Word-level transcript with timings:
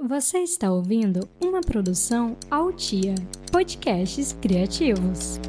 Você 0.00 0.38
está 0.38 0.70
ouvindo 0.70 1.28
uma 1.42 1.60
produção 1.60 2.36
Altia, 2.48 3.16
podcasts 3.50 4.32
criativos. 4.40 5.40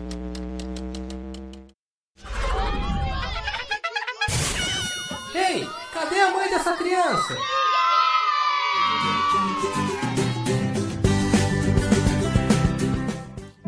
Ei, 5.36 5.64
cadê 5.94 6.20
a 6.20 6.32
mãe 6.32 6.50
dessa 6.50 6.76
criança? 6.76 7.38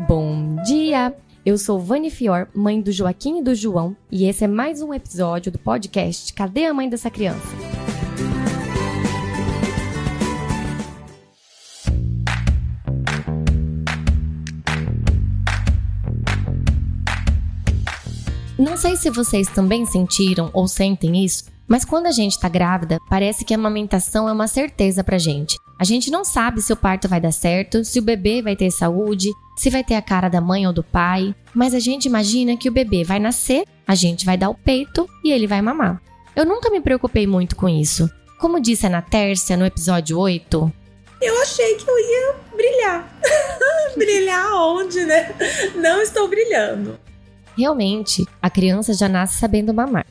Bom 0.08 0.56
dia! 0.64 1.16
Eu 1.46 1.58
sou 1.58 1.78
Vani 1.78 2.10
Fior, 2.10 2.48
mãe 2.52 2.80
do 2.80 2.90
Joaquim 2.90 3.38
e 3.38 3.42
do 3.42 3.54
João, 3.54 3.96
e 4.10 4.24
esse 4.24 4.42
é 4.42 4.48
mais 4.48 4.82
um 4.82 4.92
episódio 4.92 5.52
do 5.52 5.60
podcast 5.60 6.32
Cadê 6.32 6.66
a 6.66 6.74
mãe 6.74 6.88
dessa 6.88 7.08
criança? 7.08 7.61
Não 18.62 18.76
sei 18.76 18.94
se 18.94 19.10
vocês 19.10 19.48
também 19.48 19.84
sentiram 19.84 20.48
ou 20.52 20.68
sentem 20.68 21.24
isso, 21.24 21.46
mas 21.66 21.84
quando 21.84 22.06
a 22.06 22.12
gente 22.12 22.38
tá 22.38 22.48
grávida, 22.48 23.00
parece 23.10 23.44
que 23.44 23.52
a 23.52 23.56
amamentação 23.56 24.28
é 24.28 24.32
uma 24.32 24.46
certeza 24.46 25.02
pra 25.02 25.18
gente. 25.18 25.58
A 25.80 25.82
gente 25.82 26.12
não 26.12 26.24
sabe 26.24 26.62
se 26.62 26.72
o 26.72 26.76
parto 26.76 27.08
vai 27.08 27.20
dar 27.20 27.32
certo, 27.32 27.84
se 27.84 27.98
o 27.98 28.02
bebê 28.02 28.40
vai 28.40 28.54
ter 28.54 28.70
saúde, 28.70 29.32
se 29.56 29.68
vai 29.68 29.82
ter 29.82 29.96
a 29.96 30.00
cara 30.00 30.28
da 30.28 30.40
mãe 30.40 30.64
ou 30.64 30.72
do 30.72 30.84
pai, 30.84 31.34
mas 31.52 31.74
a 31.74 31.80
gente 31.80 32.06
imagina 32.06 32.56
que 32.56 32.68
o 32.68 32.72
bebê 32.72 33.02
vai 33.02 33.18
nascer, 33.18 33.64
a 33.84 33.96
gente 33.96 34.24
vai 34.24 34.36
dar 34.36 34.48
o 34.48 34.54
peito 34.54 35.08
e 35.24 35.32
ele 35.32 35.48
vai 35.48 35.60
mamar. 35.60 36.00
Eu 36.36 36.46
nunca 36.46 36.70
me 36.70 36.80
preocupei 36.80 37.26
muito 37.26 37.56
com 37.56 37.68
isso. 37.68 38.08
Como 38.38 38.60
disse 38.60 38.86
a 38.86 38.88
Ana 38.88 39.02
Tércia 39.02 39.56
no 39.56 39.66
episódio 39.66 40.16
8, 40.16 40.72
eu 41.20 41.42
achei 41.42 41.74
que 41.76 41.90
eu 41.90 41.98
ia 41.98 42.34
brilhar. 42.56 43.18
brilhar 43.96 44.52
onde, 44.54 45.04
né? 45.04 45.34
Não 45.74 46.00
estou 46.00 46.28
brilhando. 46.28 46.98
Realmente, 47.62 48.26
a 48.42 48.50
criança 48.50 48.92
já 48.92 49.08
nasce 49.08 49.38
sabendo 49.38 49.72
mamar. 49.72 50.04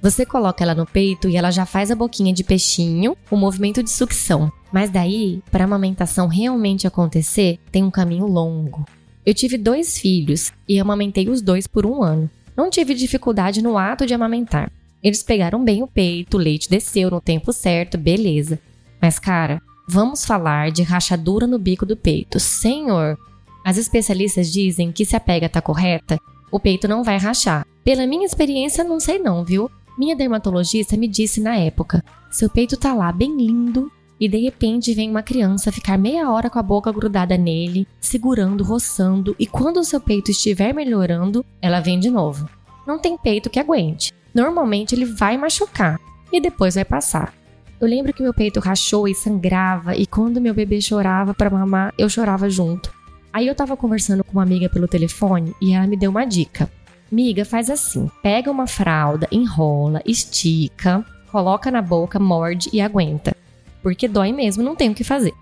Você 0.00 0.24
coloca 0.24 0.62
ela 0.62 0.72
no 0.72 0.86
peito 0.86 1.28
e 1.28 1.36
ela 1.36 1.50
já 1.50 1.66
faz 1.66 1.90
a 1.90 1.96
boquinha 1.96 2.32
de 2.32 2.44
peixinho, 2.44 3.16
o 3.28 3.36
movimento 3.36 3.82
de 3.82 3.90
sucção. 3.90 4.52
Mas 4.72 4.88
daí, 4.88 5.42
para 5.50 5.64
a 5.64 5.66
amamentação 5.66 6.28
realmente 6.28 6.86
acontecer, 6.86 7.58
tem 7.72 7.82
um 7.82 7.90
caminho 7.90 8.24
longo. 8.24 8.86
Eu 9.26 9.34
tive 9.34 9.58
dois 9.58 9.98
filhos 9.98 10.52
e 10.68 10.78
amamentei 10.78 11.28
os 11.28 11.42
dois 11.42 11.66
por 11.66 11.84
um 11.84 12.04
ano. 12.04 12.30
Não 12.56 12.70
tive 12.70 12.94
dificuldade 12.94 13.60
no 13.62 13.76
ato 13.76 14.06
de 14.06 14.14
amamentar. 14.14 14.70
Eles 15.02 15.24
pegaram 15.24 15.64
bem 15.64 15.82
o 15.82 15.88
peito, 15.88 16.36
o 16.36 16.40
leite 16.40 16.70
desceu 16.70 17.10
no 17.10 17.20
tempo 17.20 17.52
certo, 17.52 17.98
beleza. 17.98 18.60
Mas, 19.00 19.18
cara, 19.18 19.60
vamos 19.88 20.24
falar 20.24 20.70
de 20.70 20.84
rachadura 20.84 21.48
no 21.48 21.58
bico 21.58 21.84
do 21.84 21.96
peito. 21.96 22.38
Senhor! 22.38 23.18
As 23.64 23.76
especialistas 23.76 24.52
dizem 24.52 24.92
que 24.92 25.04
se 25.04 25.16
a 25.16 25.20
pega 25.20 25.48
tá 25.48 25.60
correta, 25.60 26.20
o 26.52 26.60
peito 26.60 26.86
não 26.86 27.02
vai 27.02 27.16
rachar. 27.16 27.66
Pela 27.82 28.06
minha 28.06 28.26
experiência, 28.26 28.84
não 28.84 29.00
sei 29.00 29.18
não, 29.18 29.44
viu? 29.44 29.70
Minha 29.98 30.14
dermatologista 30.14 30.96
me 30.96 31.08
disse 31.08 31.40
na 31.40 31.56
época: 31.56 32.04
seu 32.30 32.48
peito 32.48 32.76
tá 32.76 32.94
lá 32.94 33.10
bem 33.10 33.34
lindo 33.36 33.90
e 34.20 34.28
de 34.28 34.38
repente 34.38 34.94
vem 34.94 35.10
uma 35.10 35.22
criança 35.22 35.72
ficar 35.72 35.98
meia 35.98 36.30
hora 36.30 36.48
com 36.48 36.58
a 36.58 36.62
boca 36.62 36.92
grudada 36.92 37.36
nele, 37.36 37.88
segurando, 38.00 38.62
roçando, 38.62 39.34
e 39.36 39.48
quando 39.48 39.78
o 39.78 39.84
seu 39.84 40.00
peito 40.00 40.30
estiver 40.30 40.72
melhorando, 40.72 41.44
ela 41.60 41.80
vem 41.80 41.98
de 41.98 42.08
novo. 42.08 42.48
Não 42.86 43.00
tem 43.00 43.18
peito 43.18 43.50
que 43.50 43.58
aguente. 43.58 44.12
Normalmente 44.32 44.94
ele 44.94 45.06
vai 45.06 45.36
machucar 45.36 45.98
e 46.32 46.40
depois 46.40 46.76
vai 46.76 46.84
passar. 46.84 47.34
Eu 47.80 47.88
lembro 47.88 48.12
que 48.12 48.22
meu 48.22 48.32
peito 48.32 48.60
rachou 48.60 49.08
e 49.08 49.14
sangrava, 49.14 49.96
e 49.96 50.06
quando 50.06 50.40
meu 50.40 50.54
bebê 50.54 50.80
chorava 50.80 51.34
para 51.34 51.50
mamar, 51.50 51.92
eu 51.98 52.08
chorava 52.08 52.48
junto. 52.48 52.92
Aí 53.32 53.46
eu 53.46 53.54
tava 53.54 53.76
conversando 53.76 54.22
com 54.22 54.32
uma 54.32 54.42
amiga 54.42 54.68
pelo 54.68 54.86
telefone 54.86 55.54
e 55.60 55.72
ela 55.72 55.86
me 55.86 55.96
deu 55.96 56.10
uma 56.10 56.24
dica. 56.24 56.70
Miga, 57.10 57.44
faz 57.44 57.70
assim: 57.70 58.10
pega 58.22 58.50
uma 58.50 58.66
fralda, 58.66 59.26
enrola, 59.32 60.02
estica, 60.04 61.04
coloca 61.30 61.70
na 61.70 61.80
boca, 61.80 62.18
morde 62.18 62.68
e 62.72 62.80
aguenta. 62.80 63.34
Porque 63.82 64.06
dói 64.06 64.32
mesmo, 64.32 64.62
não 64.62 64.76
tem 64.76 64.90
o 64.90 64.94
que 64.94 65.02
fazer. 65.02 65.32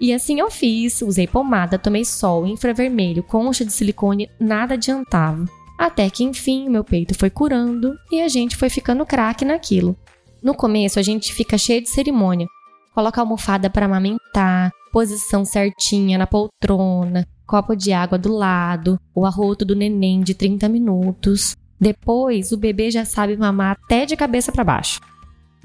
E 0.00 0.12
assim 0.12 0.40
eu 0.40 0.50
fiz, 0.50 1.00
usei 1.00 1.26
pomada, 1.26 1.78
tomei 1.78 2.04
sol, 2.04 2.46
infravermelho, 2.46 3.22
concha 3.22 3.64
de 3.64 3.72
silicone, 3.72 4.28
nada 4.38 4.74
adiantava. 4.74 5.46
Até 5.78 6.10
que 6.10 6.24
enfim 6.24 6.68
meu 6.68 6.84
peito 6.84 7.14
foi 7.16 7.30
curando 7.30 7.96
e 8.10 8.20
a 8.20 8.28
gente 8.28 8.56
foi 8.56 8.68
ficando 8.68 9.06
craque 9.06 9.44
naquilo. 9.44 9.96
No 10.42 10.54
começo 10.54 10.98
a 10.98 11.02
gente 11.02 11.32
fica 11.32 11.56
cheio 11.56 11.82
de 11.82 11.88
cerimônia. 11.88 12.46
Coloca 12.94 13.20
almofada 13.20 13.70
para 13.70 13.86
amamentar, 13.86 14.72
posição 14.92 15.44
certinha 15.44 16.18
na 16.18 16.26
poltrona, 16.26 17.26
copo 17.46 17.74
de 17.74 17.92
água 17.92 18.18
do 18.18 18.32
lado, 18.32 19.00
o 19.14 19.24
arroto 19.24 19.64
do 19.64 19.74
neném 19.74 20.20
de 20.20 20.34
30 20.34 20.68
minutos. 20.68 21.56
Depois, 21.80 22.52
o 22.52 22.58
bebê 22.58 22.90
já 22.90 23.04
sabe 23.04 23.36
mamar 23.36 23.78
até 23.82 24.04
de 24.04 24.14
cabeça 24.14 24.52
para 24.52 24.62
baixo. 24.62 25.00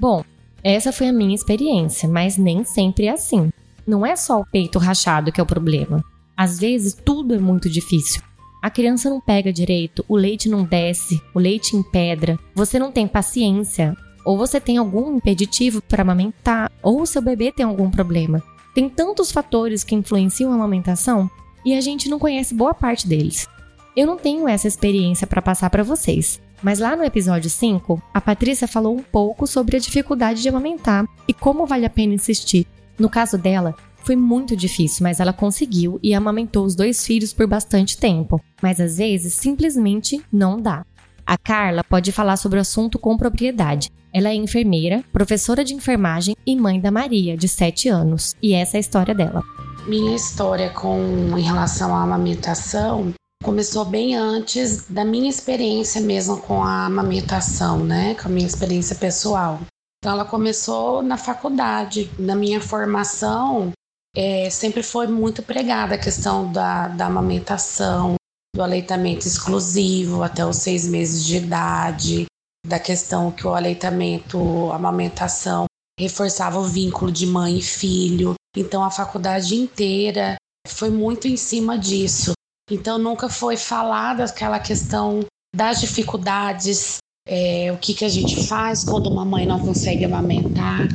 Bom, 0.00 0.24
essa 0.64 0.90
foi 0.90 1.08
a 1.08 1.12
minha 1.12 1.34
experiência, 1.34 2.08
mas 2.08 2.36
nem 2.36 2.64
sempre 2.64 3.06
é 3.06 3.10
assim. 3.10 3.50
Não 3.86 4.04
é 4.04 4.16
só 4.16 4.40
o 4.40 4.46
peito 4.46 4.78
rachado 4.78 5.30
que 5.30 5.40
é 5.40 5.42
o 5.42 5.46
problema. 5.46 6.02
Às 6.36 6.58
vezes, 6.58 6.94
tudo 6.94 7.34
é 7.34 7.38
muito 7.38 7.68
difícil. 7.68 8.22
A 8.62 8.70
criança 8.70 9.08
não 9.08 9.20
pega 9.20 9.52
direito, 9.52 10.04
o 10.08 10.16
leite 10.16 10.48
não 10.48 10.64
desce, 10.64 11.22
o 11.32 11.38
leite 11.38 11.76
empedra, 11.76 12.36
você 12.54 12.78
não 12.78 12.90
tem 12.90 13.06
paciência, 13.06 13.96
ou 14.24 14.36
você 14.36 14.60
tem 14.60 14.78
algum 14.78 15.16
impeditivo 15.16 15.80
para 15.80 16.02
amamentar, 16.02 16.70
ou 16.82 17.02
o 17.02 17.06
seu 17.06 17.22
bebê 17.22 17.52
tem 17.52 17.64
algum 17.64 17.88
problema. 17.88 18.42
Tem 18.78 18.88
tantos 18.88 19.32
fatores 19.32 19.82
que 19.82 19.96
influenciam 19.96 20.52
a 20.52 20.54
amamentação 20.54 21.28
e 21.64 21.74
a 21.74 21.80
gente 21.80 22.08
não 22.08 22.16
conhece 22.16 22.54
boa 22.54 22.72
parte 22.72 23.08
deles. 23.08 23.48
Eu 23.96 24.06
não 24.06 24.16
tenho 24.16 24.46
essa 24.46 24.68
experiência 24.68 25.26
para 25.26 25.42
passar 25.42 25.68
para 25.68 25.82
vocês, 25.82 26.40
mas 26.62 26.78
lá 26.78 26.94
no 26.94 27.02
episódio 27.02 27.50
5, 27.50 28.00
a 28.14 28.20
Patrícia 28.20 28.68
falou 28.68 28.94
um 28.94 29.02
pouco 29.02 29.48
sobre 29.48 29.76
a 29.76 29.80
dificuldade 29.80 30.40
de 30.40 30.48
amamentar 30.48 31.04
e 31.26 31.34
como 31.34 31.66
vale 31.66 31.86
a 31.86 31.90
pena 31.90 32.14
insistir. 32.14 32.68
No 32.96 33.10
caso 33.10 33.36
dela, 33.36 33.74
foi 34.04 34.14
muito 34.14 34.56
difícil, 34.56 35.02
mas 35.02 35.18
ela 35.18 35.32
conseguiu 35.32 35.98
e 36.00 36.14
amamentou 36.14 36.64
os 36.64 36.76
dois 36.76 37.04
filhos 37.04 37.32
por 37.32 37.48
bastante 37.48 37.98
tempo. 37.98 38.40
Mas 38.62 38.80
às 38.80 38.98
vezes 38.98 39.34
simplesmente 39.34 40.22
não 40.32 40.56
dá. 40.56 40.86
A 41.28 41.36
Carla 41.36 41.84
pode 41.84 42.10
falar 42.10 42.38
sobre 42.38 42.56
o 42.56 42.62
assunto 42.62 42.98
com 42.98 43.14
propriedade, 43.14 43.92
ela 44.14 44.30
é 44.30 44.34
enfermeira, 44.34 45.04
professora 45.12 45.62
de 45.62 45.74
enfermagem 45.74 46.34
e 46.46 46.56
mãe 46.56 46.80
da 46.80 46.90
Maria, 46.90 47.36
de 47.36 47.46
7 47.46 47.90
anos. 47.90 48.34
E 48.42 48.54
essa 48.54 48.76
é 48.76 48.78
a 48.78 48.80
história 48.80 49.14
dela. 49.14 49.42
Minha 49.86 50.16
história 50.16 50.70
com 50.70 50.98
em 51.36 51.42
relação 51.42 51.94
à 51.94 52.02
amamentação 52.02 53.12
começou 53.44 53.84
bem 53.84 54.16
antes 54.16 54.88
da 54.88 55.04
minha 55.04 55.28
experiência 55.28 56.00
mesmo 56.00 56.38
com 56.38 56.62
a 56.62 56.86
amamentação, 56.86 57.84
né? 57.84 58.14
Com 58.14 58.28
a 58.28 58.32
minha 58.32 58.46
experiência 58.46 58.96
pessoal. 58.96 59.60
Então 59.98 60.12
ela 60.12 60.24
começou 60.24 61.02
na 61.02 61.18
faculdade. 61.18 62.10
Na 62.18 62.34
minha 62.34 62.58
formação, 62.58 63.70
é, 64.16 64.48
sempre 64.48 64.82
foi 64.82 65.06
muito 65.06 65.42
pregada 65.42 65.94
a 65.94 65.98
questão 65.98 66.50
da, 66.50 66.88
da 66.88 67.04
amamentação, 67.04 68.14
do 68.54 68.62
aleitamento 68.62 69.26
exclusivo 69.26 70.22
até 70.22 70.44
os 70.44 70.56
seis 70.56 70.86
meses 70.86 71.24
de 71.24 71.36
idade, 71.36 72.26
da 72.66 72.78
questão 72.78 73.30
que 73.30 73.46
o 73.46 73.54
aleitamento, 73.54 74.70
a 74.70 74.76
amamentação 74.76 75.66
reforçava 75.98 76.58
o 76.58 76.64
vínculo 76.64 77.10
de 77.10 77.26
mãe 77.26 77.58
e 77.58 77.62
filho. 77.62 78.34
Então 78.56 78.82
a 78.82 78.90
faculdade 78.90 79.54
inteira 79.54 80.36
foi 80.66 80.90
muito 80.90 81.26
em 81.26 81.36
cima 81.36 81.78
disso. 81.78 82.32
Então 82.70 82.98
nunca 82.98 83.28
foi 83.28 83.56
falada 83.56 84.24
aquela 84.24 84.58
questão 84.58 85.20
das 85.54 85.80
dificuldades, 85.80 86.98
é, 87.26 87.72
o 87.72 87.78
que, 87.78 87.94
que 87.94 88.04
a 88.04 88.08
gente 88.08 88.46
faz 88.46 88.84
quando 88.84 89.08
uma 89.08 89.24
mãe 89.24 89.46
não 89.46 89.58
consegue 89.58 90.04
amamentar. 90.04 90.86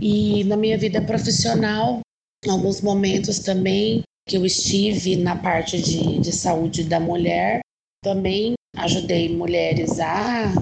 E 0.00 0.44
na 0.44 0.56
minha 0.56 0.76
vida 0.76 1.00
profissional, 1.00 2.00
em 2.44 2.50
alguns 2.50 2.80
momentos 2.80 3.38
também 3.38 4.02
que 4.26 4.36
eu 4.36 4.46
estive 4.46 5.16
na 5.16 5.36
parte 5.36 5.80
de, 5.80 6.18
de 6.18 6.32
saúde 6.32 6.84
da 6.84 7.00
mulher, 7.00 7.60
também 8.02 8.54
ajudei 8.76 9.34
mulheres 9.34 10.00
a 10.00 10.52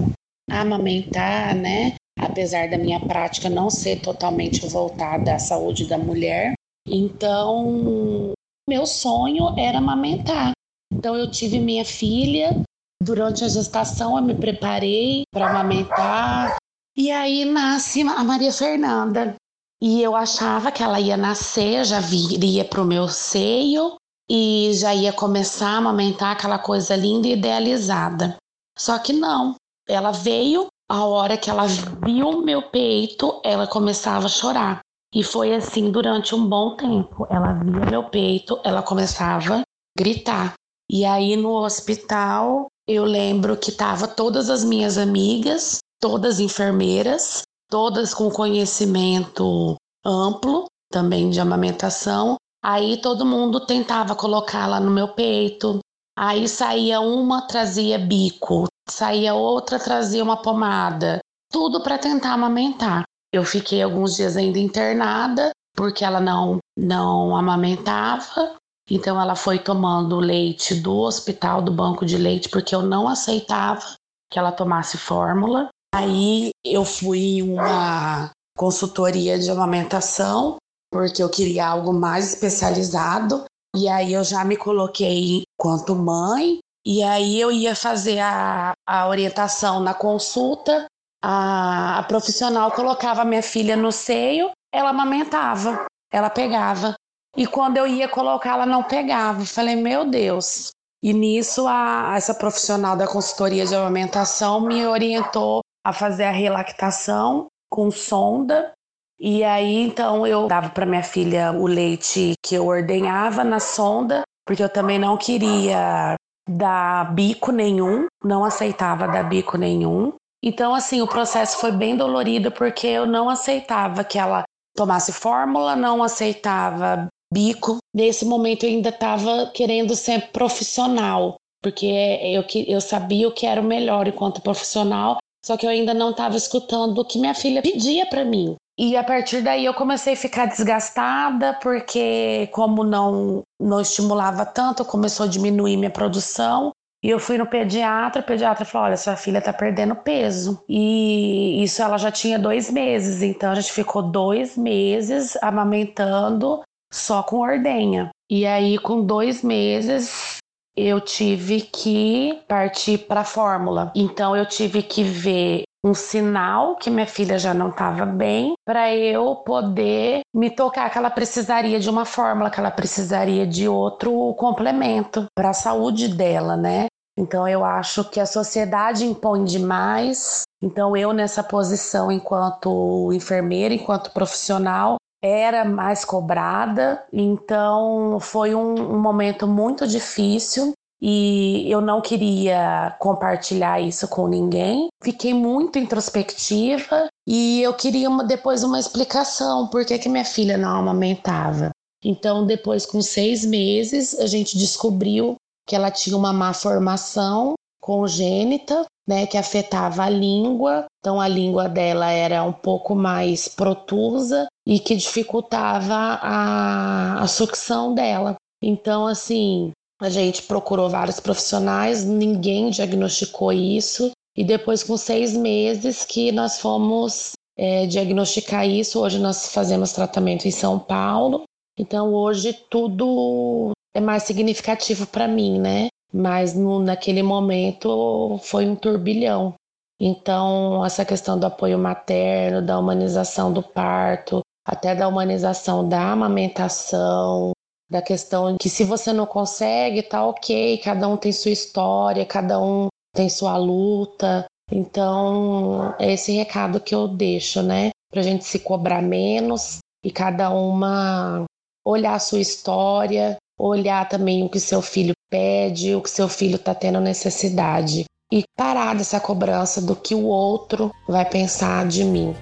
amamentar, 0.49 1.55
né? 1.55 1.95
Apesar 2.19 2.69
da 2.69 2.77
minha 2.77 2.99
prática 2.99 3.49
não 3.49 3.69
ser 3.69 4.01
totalmente 4.01 4.65
voltada 4.67 5.35
à 5.35 5.39
saúde 5.39 5.87
da 5.87 5.97
mulher. 5.97 6.53
Então, 6.87 8.33
meu 8.67 8.85
sonho 8.85 9.57
era 9.57 9.77
amamentar. 9.77 10.51
Então, 10.91 11.15
eu 11.15 11.29
tive 11.31 11.59
minha 11.59 11.85
filha. 11.85 12.61
Durante 13.01 13.43
a 13.43 13.47
gestação, 13.47 14.17
eu 14.17 14.23
me 14.23 14.35
preparei 14.35 15.23
para 15.33 15.49
amamentar. 15.49 16.57
E 16.95 17.09
aí 17.09 17.45
nasce 17.45 18.01
a 18.01 18.23
Maria 18.23 18.51
Fernanda. 18.51 19.35
E 19.81 20.01
eu 20.01 20.15
achava 20.15 20.71
que 20.71 20.83
ela 20.83 20.99
ia 20.99 21.17
nascer, 21.17 21.83
já 21.83 21.99
viria 21.99 22.63
para 22.63 22.81
o 22.81 22.85
meu 22.85 23.07
seio 23.07 23.95
e 24.29 24.71
já 24.73 24.93
ia 24.93 25.11
começar 25.11 25.69
a 25.69 25.77
amamentar 25.77 26.33
aquela 26.33 26.59
coisa 26.59 26.95
linda 26.95 27.27
e 27.27 27.33
idealizada. 27.33 28.37
Só 28.77 28.99
que 28.99 29.11
não, 29.11 29.55
ela 29.89 30.11
veio, 30.11 30.67
a 30.89 31.03
hora 31.05 31.35
que 31.35 31.49
ela 31.49 31.65
viu 31.65 32.41
meu 32.41 32.61
peito, 32.61 33.41
ela 33.43 33.65
começava 33.65 34.27
a 34.27 34.29
chorar. 34.29 34.81
E 35.13 35.23
foi 35.23 35.53
assim 35.53 35.91
durante 35.91 36.35
um 36.35 36.47
bom 36.47 36.75
tempo. 36.75 37.25
Ela 37.29 37.53
via 37.53 37.85
meu 37.89 38.03
peito, 38.03 38.59
ela 38.63 38.83
começava 38.83 39.57
a 39.57 39.63
gritar. 39.97 40.53
E 40.89 41.03
aí 41.03 41.35
no 41.35 41.53
hospital, 41.53 42.67
eu 42.87 43.03
lembro 43.03 43.57
que 43.57 43.71
tava 43.71 44.07
todas 44.07 44.49
as 44.49 44.63
minhas 44.63 44.97
amigas, 44.97 45.79
todas 45.99 46.39
enfermeiras, 46.39 47.41
todas 47.71 48.13
com 48.13 48.29
conhecimento 48.29 49.77
amplo 50.05 50.65
também 50.91 51.29
de 51.29 51.39
amamentação. 51.39 52.35
Aí 52.61 53.01
todo 53.01 53.25
mundo 53.25 53.65
tentava 53.65 54.13
colocá-la 54.13 54.79
no 54.79 54.91
meu 54.91 55.07
peito. 55.07 55.79
Aí 56.15 56.47
saía 56.47 56.99
uma, 56.99 57.47
trazia 57.47 57.97
bico, 57.97 58.67
saía 58.87 59.33
outra, 59.33 59.79
trazia 59.79 60.21
uma 60.21 60.41
pomada, 60.41 61.19
tudo 61.49 61.81
para 61.81 61.97
tentar 61.97 62.33
amamentar. 62.33 63.03
Eu 63.33 63.45
fiquei 63.45 63.81
alguns 63.81 64.15
dias 64.15 64.35
ainda 64.35 64.59
internada 64.59 65.51
porque 65.73 66.03
ela 66.03 66.19
não 66.19 66.59
não 66.77 67.35
amamentava. 67.35 68.55
Então 68.89 69.19
ela 69.19 69.35
foi 69.35 69.57
tomando 69.57 70.19
leite 70.19 70.75
do 70.75 70.97
hospital, 70.97 71.61
do 71.61 71.71
banco 71.71 72.05
de 72.05 72.17
leite, 72.17 72.49
porque 72.49 72.75
eu 72.75 72.81
não 72.81 73.07
aceitava 73.07 73.95
que 74.29 74.37
ela 74.37 74.51
tomasse 74.51 74.97
fórmula. 74.97 75.69
Aí 75.93 76.51
eu 76.63 76.85
fui 76.85 77.39
em 77.39 77.41
uma 77.41 78.31
consultoria 78.57 79.37
de 79.37 79.51
amamentação, 79.51 80.55
porque 80.89 81.21
eu 81.21 81.29
queria 81.29 81.67
algo 81.67 81.93
mais 81.93 82.33
especializado. 82.33 83.43
E 83.75 83.87
aí 83.87 84.13
eu 84.13 84.23
já 84.23 84.43
me 84.45 84.55
coloquei 84.55 85.43
quanto 85.57 85.95
mãe, 85.95 86.59
e 86.85 87.03
aí 87.03 87.39
eu 87.39 87.51
ia 87.51 87.75
fazer 87.75 88.19
a, 88.19 88.73
a 88.87 89.07
orientação 89.07 89.79
na 89.79 89.93
consulta. 89.93 90.85
A, 91.23 91.99
a 91.99 92.03
profissional 92.03 92.71
colocava 92.71 93.23
minha 93.23 93.43
filha 93.43 93.75
no 93.75 93.91
seio, 93.91 94.49
ela 94.73 94.89
amamentava, 94.89 95.85
ela 96.11 96.29
pegava. 96.29 96.95
E 97.35 97.45
quando 97.45 97.77
eu 97.77 97.87
ia 97.87 98.09
colocar, 98.09 98.53
ela 98.53 98.65
não 98.65 98.83
pegava. 98.83 99.45
falei, 99.45 99.75
meu 99.75 100.09
Deus. 100.09 100.71
E 101.03 101.13
nisso, 101.13 101.67
a, 101.67 102.13
essa 102.15 102.33
profissional 102.33 102.95
da 102.95 103.07
consultoria 103.07 103.65
de 103.65 103.75
amamentação 103.75 104.61
me 104.61 104.85
orientou 104.85 105.61
a 105.83 105.93
fazer 105.93 106.25
a 106.25 106.31
relactação 106.31 107.47
com 107.69 107.89
sonda. 107.89 108.71
E 109.19 109.43
aí, 109.43 109.83
então, 109.83 110.25
eu 110.25 110.47
dava 110.47 110.69
para 110.69 110.85
minha 110.85 111.03
filha 111.03 111.51
o 111.51 111.67
leite 111.67 112.33
que 112.43 112.55
eu 112.55 112.65
ordenhava 112.65 113.43
na 113.43 113.59
sonda, 113.59 114.23
porque 114.45 114.63
eu 114.63 114.69
também 114.69 114.97
não 114.97 115.15
queria 115.15 116.15
dar 116.49 117.13
bico 117.13 117.51
nenhum, 117.51 118.07
não 118.23 118.43
aceitava 118.43 119.07
dar 119.07 119.23
bico 119.23 119.57
nenhum. 119.57 120.13
Então, 120.43 120.73
assim, 120.73 121.01
o 121.01 121.07
processo 121.07 121.59
foi 121.59 121.71
bem 121.71 121.95
dolorido 121.95 122.51
porque 122.51 122.87
eu 122.87 123.05
não 123.05 123.29
aceitava 123.29 124.03
que 124.03 124.17
ela 124.17 124.43
tomasse 124.75 125.11
fórmula, 125.11 125.75
não 125.75 126.01
aceitava 126.01 127.07
bico. 127.31 127.77
Nesse 127.93 128.25
momento 128.25 128.65
eu 128.65 128.69
ainda 128.69 128.89
estava 128.89 129.51
querendo 129.53 129.95
ser 129.95 130.31
profissional, 130.31 131.35
porque 131.61 131.85
eu, 131.85 132.43
eu 132.67 132.81
sabia 132.81 133.27
o 133.27 133.33
que 133.33 133.45
era 133.45 133.61
o 133.61 133.65
melhor 133.65 134.07
enquanto 134.07 134.41
profissional, 134.41 135.17
só 135.43 135.57
que 135.57 135.65
eu 135.65 135.69
ainda 135.69 135.93
não 135.93 136.11
estava 136.11 136.37
escutando 136.37 136.99
o 136.99 137.05
que 137.05 137.19
minha 137.19 137.33
filha 137.33 137.61
pedia 137.61 138.05
para 138.05 138.23
mim. 138.23 138.55
E 138.77 138.95
a 138.95 139.03
partir 139.03 139.41
daí 139.41 139.65
eu 139.65 139.73
comecei 139.73 140.13
a 140.13 140.17
ficar 140.17 140.45
desgastada, 140.47 141.53
porque 141.61 142.47
como 142.51 142.83
não, 142.83 143.43
não 143.59 143.81
estimulava 143.81 144.45
tanto, 144.45 144.85
começou 144.85 145.25
a 145.25 145.29
diminuir 145.29 145.77
minha 145.77 145.89
produção. 145.89 146.71
E 147.03 147.09
eu 147.09 147.19
fui 147.19 147.37
no 147.37 147.47
pediatra, 147.47 148.21
o 148.21 148.25
pediatra 148.25 148.63
falou: 148.63 148.87
olha, 148.87 148.97
sua 148.97 149.15
filha 149.15 149.41
tá 149.41 149.51
perdendo 149.51 149.95
peso. 149.95 150.63
E 150.69 151.61
isso 151.63 151.81
ela 151.81 151.97
já 151.97 152.11
tinha 152.11 152.37
dois 152.37 152.71
meses, 152.71 153.21
então 153.21 153.51
a 153.51 153.55
gente 153.55 153.71
ficou 153.71 154.03
dois 154.03 154.55
meses 154.55 155.37
amamentando 155.41 156.61
só 156.93 157.23
com 157.23 157.39
ordenha. 157.39 158.09
E 158.29 158.45
aí, 158.45 158.77
com 158.77 159.03
dois 159.03 159.43
meses, 159.43 160.37
eu 160.75 161.01
tive 161.01 161.61
que 161.61 162.39
partir 162.47 162.99
para 162.99 163.21
a 163.21 163.25
fórmula. 163.25 163.91
Então, 163.95 164.35
eu 164.35 164.45
tive 164.45 164.81
que 164.81 165.03
ver 165.03 165.63
um 165.83 165.93
sinal 165.93 166.75
que 166.75 166.89
minha 166.89 167.07
filha 167.07 167.39
já 167.39 167.53
não 167.53 167.69
estava 167.69 168.05
bem 168.05 168.53
para 168.65 168.93
eu 168.95 169.35
poder 169.37 170.21
me 170.33 170.49
tocar 170.49 170.89
que 170.89 170.97
ela 170.97 171.09
precisaria 171.09 171.79
de 171.79 171.89
uma 171.89 172.05
fórmula, 172.05 172.51
que 172.51 172.59
ela 172.59 172.69
precisaria 172.69 173.47
de 173.47 173.67
outro 173.67 174.33
complemento 174.35 175.25
para 175.35 175.49
a 175.49 175.53
saúde 175.53 176.07
dela, 176.07 176.55
né? 176.55 176.85
Então 177.17 177.47
eu 177.47 177.65
acho 177.65 178.03
que 178.09 178.19
a 178.19 178.25
sociedade 178.25 179.05
impõe 179.05 179.43
demais. 179.43 180.43
Então 180.61 180.95
eu 180.95 181.11
nessa 181.13 181.43
posição 181.43 182.11
enquanto 182.11 183.11
enfermeira, 183.11 183.73
enquanto 183.73 184.11
profissional, 184.11 184.97
era 185.21 185.63
mais 185.63 186.03
cobrada, 186.03 187.03
então 187.13 188.19
foi 188.19 188.55
um, 188.55 188.95
um, 188.95 188.99
momento 188.99 189.47
muito 189.47 189.87
difícil 189.87 190.73
e 190.99 191.65
eu 191.71 191.79
não 191.79 192.01
queria 192.01 192.95
compartilhar 192.99 193.79
isso 193.79 194.07
com 194.07 194.27
ninguém. 194.27 194.87
Fiquei 195.03 195.33
muito 195.33 195.77
introspectiva 195.77 197.07
e 197.27 197.61
eu 197.61 197.73
queria 197.73 198.09
uma, 198.09 198.23
depois 198.23 198.63
uma 198.63 198.79
explicação 198.79 199.67
por 199.67 199.85
que, 199.85 199.99
que 199.99 200.09
minha 200.09 200.25
filha 200.25 200.57
não 200.57 200.77
amamentava. 200.77 201.71
Então, 202.03 202.45
depois, 202.45 202.85
com 202.85 202.99
seis 203.01 203.45
meses, 203.45 204.19
a 204.19 204.25
gente 204.25 204.57
descobriu 204.57 205.35
que 205.67 205.75
ela 205.75 205.91
tinha 205.91 206.17
uma 206.17 206.33
má 206.33 206.51
formação 206.53 207.53
congênita, 207.79 208.85
né, 209.11 209.27
que 209.27 209.37
afetava 209.37 210.03
a 210.03 210.09
língua. 210.09 210.85
Então 210.99 211.19
a 211.19 211.27
língua 211.27 211.67
dela 211.67 212.09
era 212.09 212.41
um 212.45 212.53
pouco 212.53 212.95
mais 212.95 213.49
protusa 213.49 214.47
e 214.65 214.79
que 214.79 214.95
dificultava 214.95 215.93
a, 215.93 217.21
a 217.21 217.27
sucção 217.27 217.93
dela. 217.93 218.35
Então, 218.63 219.05
assim, 219.05 219.71
a 219.99 220.09
gente 220.09 220.43
procurou 220.43 220.89
vários 220.89 221.19
profissionais, 221.19 222.05
ninguém 222.05 222.69
diagnosticou 222.69 223.51
isso. 223.51 224.11
E 224.37 224.45
depois, 224.45 224.81
com 224.81 224.95
seis 224.95 225.35
meses, 225.35 226.05
que 226.05 226.31
nós 226.31 226.61
fomos 226.61 227.33
é, 227.57 227.85
diagnosticar 227.85 228.65
isso. 228.65 229.01
Hoje 229.01 229.19
nós 229.19 229.51
fazemos 229.51 229.91
tratamento 229.91 230.47
em 230.47 230.51
São 230.51 230.79
Paulo. 230.79 231.43
Então, 231.77 232.13
hoje 232.13 232.53
tudo 232.69 233.71
é 233.93 233.99
mais 233.99 234.23
significativo 234.23 235.05
para 235.05 235.27
mim, 235.27 235.59
né? 235.59 235.87
Mas 236.13 236.53
no, 236.53 236.79
naquele 236.79 237.23
momento 237.23 238.39
foi 238.43 238.67
um 238.67 238.75
turbilhão. 238.75 239.53
Então, 239.99 240.83
essa 240.85 241.05
questão 241.05 241.39
do 241.39 241.45
apoio 241.45 241.77
materno, 241.77 242.61
da 242.61 242.77
humanização 242.79 243.53
do 243.53 243.61
parto, 243.61 244.41
até 244.65 244.95
da 244.95 245.07
humanização 245.07 245.87
da 245.87 246.11
amamentação, 246.11 247.51
da 247.89 248.01
questão 248.01 248.55
que 248.59 248.69
se 248.69 248.83
você 248.83 249.11
não 249.13 249.25
consegue, 249.25 250.01
tá 250.01 250.25
ok, 250.25 250.77
cada 250.79 251.07
um 251.07 251.17
tem 251.17 251.31
sua 251.31 251.51
história, 251.51 252.25
cada 252.25 252.59
um 252.59 252.87
tem 253.13 253.29
sua 253.29 253.57
luta. 253.57 254.45
Então, 254.71 255.93
é 255.99 256.13
esse 256.13 256.31
recado 256.31 256.79
que 256.79 256.95
eu 256.95 257.07
deixo, 257.07 257.61
né? 257.61 257.89
Pra 258.09 258.21
gente 258.21 258.45
se 258.45 258.59
cobrar 258.59 259.01
menos 259.01 259.79
e 260.03 260.09
cada 260.09 260.49
uma 260.49 261.43
olhar 261.85 262.15
a 262.15 262.19
sua 262.19 262.39
história, 262.39 263.35
olhar 263.67 264.07
também 264.07 264.43
o 264.43 264.49
que 264.49 264.59
seu 264.59 264.81
filho 264.81 265.13
pede, 265.29 265.95
o 265.95 266.01
que 266.01 266.09
seu 266.09 266.27
filho 266.27 266.55
está 266.55 266.73
tendo 266.73 266.99
necessidade 266.99 268.05
e 268.31 268.43
parar 268.55 268.95
dessa 268.95 269.19
cobrança 269.19 269.81
do 269.81 269.95
que 269.95 270.15
o 270.15 270.23
outro 270.23 270.91
vai 271.07 271.25
pensar 271.25 271.85
de 271.87 272.03
mim. 272.03 272.33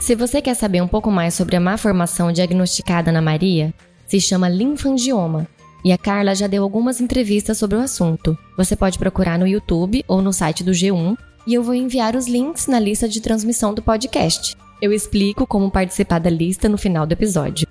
Se 0.00 0.14
você 0.14 0.40
quer 0.40 0.54
saber 0.54 0.82
um 0.82 0.88
pouco 0.88 1.10
mais 1.10 1.34
sobre 1.34 1.56
a 1.56 1.60
má 1.60 1.76
formação 1.76 2.30
diagnosticada 2.30 3.10
na 3.10 3.22
Maria, 3.22 3.74
se 4.06 4.20
chama 4.20 4.48
linfangioma. 4.48 5.48
E 5.84 5.92
a 5.92 5.98
Carla 5.98 6.34
já 6.34 6.46
deu 6.46 6.62
algumas 6.62 7.00
entrevistas 7.00 7.58
sobre 7.58 7.76
o 7.76 7.80
assunto. 7.80 8.36
Você 8.56 8.76
pode 8.76 8.98
procurar 8.98 9.38
no 9.38 9.46
YouTube 9.46 10.04
ou 10.06 10.20
no 10.20 10.32
site 10.32 10.62
do 10.62 10.72
G1 10.72 11.16
e 11.46 11.54
eu 11.54 11.62
vou 11.62 11.74
enviar 11.74 12.16
os 12.16 12.26
links 12.26 12.66
na 12.66 12.78
lista 12.78 13.08
de 13.08 13.20
transmissão 13.20 13.72
do 13.72 13.82
podcast. 13.82 14.56
Eu 14.82 14.92
explico 14.92 15.46
como 15.46 15.70
participar 15.70 16.18
da 16.18 16.28
lista 16.28 16.68
no 16.68 16.76
final 16.76 17.06
do 17.06 17.12
episódio. 17.12 17.66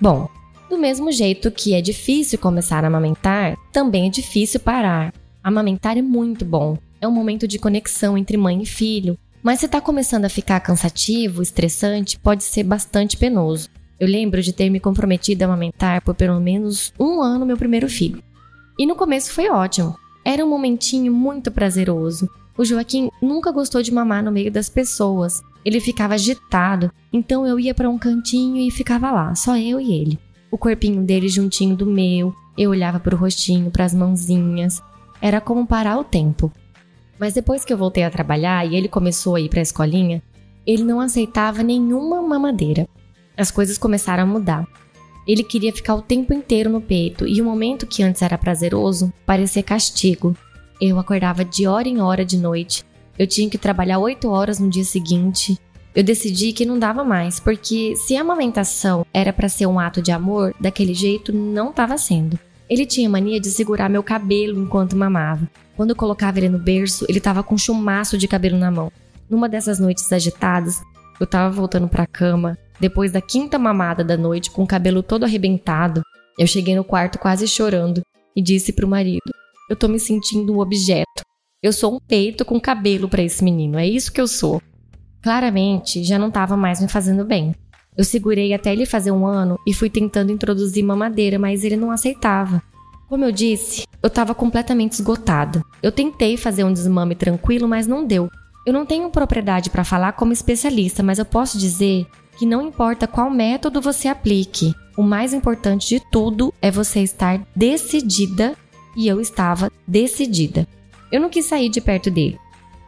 Bom, 0.00 0.28
do 0.72 0.78
mesmo 0.78 1.12
jeito 1.12 1.50
que 1.50 1.74
é 1.74 1.82
difícil 1.82 2.38
começar 2.38 2.82
a 2.82 2.86
amamentar, 2.86 3.58
também 3.70 4.06
é 4.06 4.10
difícil 4.10 4.58
parar. 4.58 5.12
Amamentar 5.44 5.98
é 5.98 6.02
muito 6.02 6.46
bom. 6.46 6.78
É 6.98 7.06
um 7.06 7.10
momento 7.10 7.46
de 7.46 7.58
conexão 7.58 8.16
entre 8.16 8.38
mãe 8.38 8.62
e 8.62 8.64
filho. 8.64 9.18
Mas 9.42 9.60
se 9.60 9.66
está 9.66 9.82
começando 9.82 10.24
a 10.24 10.30
ficar 10.30 10.58
cansativo, 10.60 11.42
estressante, 11.42 12.18
pode 12.18 12.42
ser 12.42 12.62
bastante 12.62 13.18
penoso. 13.18 13.68
Eu 14.00 14.08
lembro 14.08 14.40
de 14.40 14.50
ter 14.50 14.70
me 14.70 14.80
comprometido 14.80 15.42
a 15.42 15.46
amamentar 15.46 16.00
por 16.00 16.14
pelo 16.14 16.40
menos 16.40 16.90
um 16.98 17.20
ano 17.20 17.44
meu 17.44 17.58
primeiro 17.58 17.86
filho. 17.86 18.22
E 18.78 18.86
no 18.86 18.96
começo 18.96 19.30
foi 19.30 19.50
ótimo. 19.50 19.94
Era 20.24 20.42
um 20.42 20.48
momentinho 20.48 21.12
muito 21.12 21.50
prazeroso. 21.50 22.30
O 22.56 22.64
Joaquim 22.64 23.10
nunca 23.20 23.52
gostou 23.52 23.82
de 23.82 23.92
mamar 23.92 24.24
no 24.24 24.32
meio 24.32 24.50
das 24.50 24.70
pessoas. 24.70 25.42
Ele 25.66 25.80
ficava 25.80 26.14
agitado, 26.14 26.90
então 27.12 27.46
eu 27.46 27.60
ia 27.60 27.74
para 27.74 27.90
um 27.90 27.98
cantinho 27.98 28.56
e 28.56 28.70
ficava 28.70 29.10
lá, 29.10 29.34
só 29.34 29.54
eu 29.58 29.78
e 29.78 29.92
ele 29.92 30.18
o 30.52 30.58
corpinho 30.58 31.02
dele 31.02 31.30
juntinho 31.30 31.74
do 31.74 31.86
meu, 31.86 32.34
eu 32.58 32.70
olhava 32.70 33.00
para 33.00 33.14
o 33.14 33.18
rostinho, 33.18 33.70
para 33.70 33.86
as 33.86 33.94
mãozinhas. 33.94 34.82
Era 35.18 35.40
como 35.40 35.66
parar 35.66 35.98
o 35.98 36.04
tempo. 36.04 36.52
Mas 37.18 37.32
depois 37.32 37.64
que 37.64 37.72
eu 37.72 37.78
voltei 37.78 38.04
a 38.04 38.10
trabalhar 38.10 38.66
e 38.66 38.76
ele 38.76 38.86
começou 38.86 39.34
a 39.34 39.40
ir 39.40 39.48
para 39.48 39.60
a 39.60 39.62
escolinha, 39.62 40.22
ele 40.66 40.84
não 40.84 41.00
aceitava 41.00 41.62
nenhuma 41.62 42.20
mamadeira. 42.20 42.86
As 43.34 43.50
coisas 43.50 43.78
começaram 43.78 44.24
a 44.24 44.26
mudar. 44.26 44.68
Ele 45.26 45.42
queria 45.42 45.72
ficar 45.72 45.94
o 45.94 46.02
tempo 46.02 46.34
inteiro 46.34 46.68
no 46.68 46.82
peito 46.82 47.26
e 47.26 47.40
o 47.40 47.44
momento 47.44 47.86
que 47.86 48.02
antes 48.02 48.20
era 48.20 48.36
prazeroso 48.36 49.10
parecia 49.24 49.62
castigo. 49.62 50.36
Eu 50.78 50.98
acordava 50.98 51.46
de 51.46 51.66
hora 51.66 51.88
em 51.88 52.02
hora 52.02 52.26
de 52.26 52.36
noite. 52.36 52.84
Eu 53.18 53.26
tinha 53.26 53.48
que 53.48 53.56
trabalhar 53.56 54.00
oito 54.00 54.28
horas 54.28 54.58
no 54.58 54.68
dia 54.68 54.84
seguinte. 54.84 55.58
Eu 55.94 56.02
decidi 56.02 56.52
que 56.52 56.64
não 56.64 56.78
dava 56.78 57.04
mais, 57.04 57.38
porque 57.38 57.94
se 57.96 58.16
a 58.16 58.22
amamentação 58.22 59.04
era 59.12 59.32
para 59.32 59.48
ser 59.48 59.66
um 59.66 59.78
ato 59.78 60.00
de 60.00 60.10
amor, 60.10 60.54
daquele 60.58 60.94
jeito 60.94 61.34
não 61.34 61.68
estava 61.68 61.98
sendo. 61.98 62.38
Ele 62.68 62.86
tinha 62.86 63.10
mania 63.10 63.38
de 63.38 63.50
segurar 63.50 63.90
meu 63.90 64.02
cabelo 64.02 64.58
enquanto 64.58 64.96
mamava. 64.96 65.46
Quando 65.76 65.90
eu 65.90 65.96
colocava 65.96 66.38
ele 66.38 66.48
no 66.48 66.58
berço, 66.58 67.04
ele 67.08 67.18
estava 67.18 67.42
com 67.42 67.54
um 67.54 67.58
chumaço 67.58 68.16
de 68.16 68.26
cabelo 68.26 68.56
na 68.56 68.70
mão. 68.70 68.90
Numa 69.28 69.50
dessas 69.50 69.78
noites 69.78 70.10
agitadas, 70.10 70.80
eu 71.20 71.24
estava 71.24 71.50
voltando 71.50 71.86
para 71.86 72.04
a 72.04 72.06
cama, 72.06 72.56
depois 72.80 73.12
da 73.12 73.20
quinta 73.20 73.58
mamada 73.58 74.02
da 74.02 74.16
noite, 74.16 74.50
com 74.50 74.62
o 74.62 74.66
cabelo 74.66 75.02
todo 75.02 75.24
arrebentado. 75.24 76.02
Eu 76.38 76.46
cheguei 76.46 76.74
no 76.74 76.84
quarto 76.84 77.18
quase 77.18 77.46
chorando 77.46 78.00
e 78.34 78.40
disse 78.40 78.72
para 78.72 78.86
o 78.86 78.88
marido: 78.88 79.30
Eu 79.68 79.76
tô 79.76 79.88
me 79.88 80.00
sentindo 80.00 80.54
um 80.54 80.60
objeto. 80.60 81.22
Eu 81.62 81.72
sou 81.72 81.94
um 81.94 82.00
peito 82.00 82.44
com 82.44 82.58
cabelo 82.58 83.08
para 83.08 83.22
esse 83.22 83.44
menino, 83.44 83.78
é 83.78 83.86
isso 83.86 84.10
que 84.10 84.20
eu 84.20 84.26
sou. 84.26 84.60
Claramente, 85.22 86.02
já 86.02 86.18
não 86.18 86.28
estava 86.28 86.56
mais 86.56 86.80
me 86.80 86.88
fazendo 86.88 87.24
bem. 87.24 87.54
Eu 87.96 88.04
segurei 88.04 88.52
até 88.52 88.72
ele 88.72 88.86
fazer 88.86 89.12
um 89.12 89.26
ano 89.26 89.58
e 89.66 89.72
fui 89.72 89.88
tentando 89.88 90.32
introduzir 90.32 90.82
mamadeira, 90.82 91.38
mas 91.38 91.62
ele 91.62 91.76
não 91.76 91.90
aceitava. 91.90 92.62
Como 93.08 93.24
eu 93.24 93.30
disse, 93.30 93.86
eu 94.02 94.06
estava 94.06 94.34
completamente 94.34 94.92
esgotada. 94.92 95.62
Eu 95.82 95.92
tentei 95.92 96.36
fazer 96.36 96.64
um 96.64 96.72
desmame 96.72 97.14
tranquilo, 97.14 97.68
mas 97.68 97.86
não 97.86 98.06
deu. 98.06 98.30
Eu 98.66 98.72
não 98.72 98.86
tenho 98.86 99.10
propriedade 99.10 99.70
para 99.70 99.84
falar 99.84 100.12
como 100.12 100.32
especialista, 100.32 101.02
mas 101.02 101.18
eu 101.18 101.24
posso 101.24 101.58
dizer 101.58 102.06
que 102.38 102.46
não 102.46 102.66
importa 102.66 103.06
qual 103.06 103.30
método 103.30 103.80
você 103.80 104.08
aplique, 104.08 104.74
o 104.96 105.02
mais 105.02 105.32
importante 105.32 105.88
de 105.88 106.10
tudo 106.10 106.52
é 106.60 106.70
você 106.70 107.00
estar 107.00 107.40
decidida 107.54 108.54
e 108.96 109.08
eu 109.08 109.20
estava 109.20 109.70
decidida. 109.86 110.66
Eu 111.10 111.20
não 111.20 111.28
quis 111.28 111.44
sair 111.44 111.68
de 111.68 111.80
perto 111.80 112.10
dele. 112.10 112.38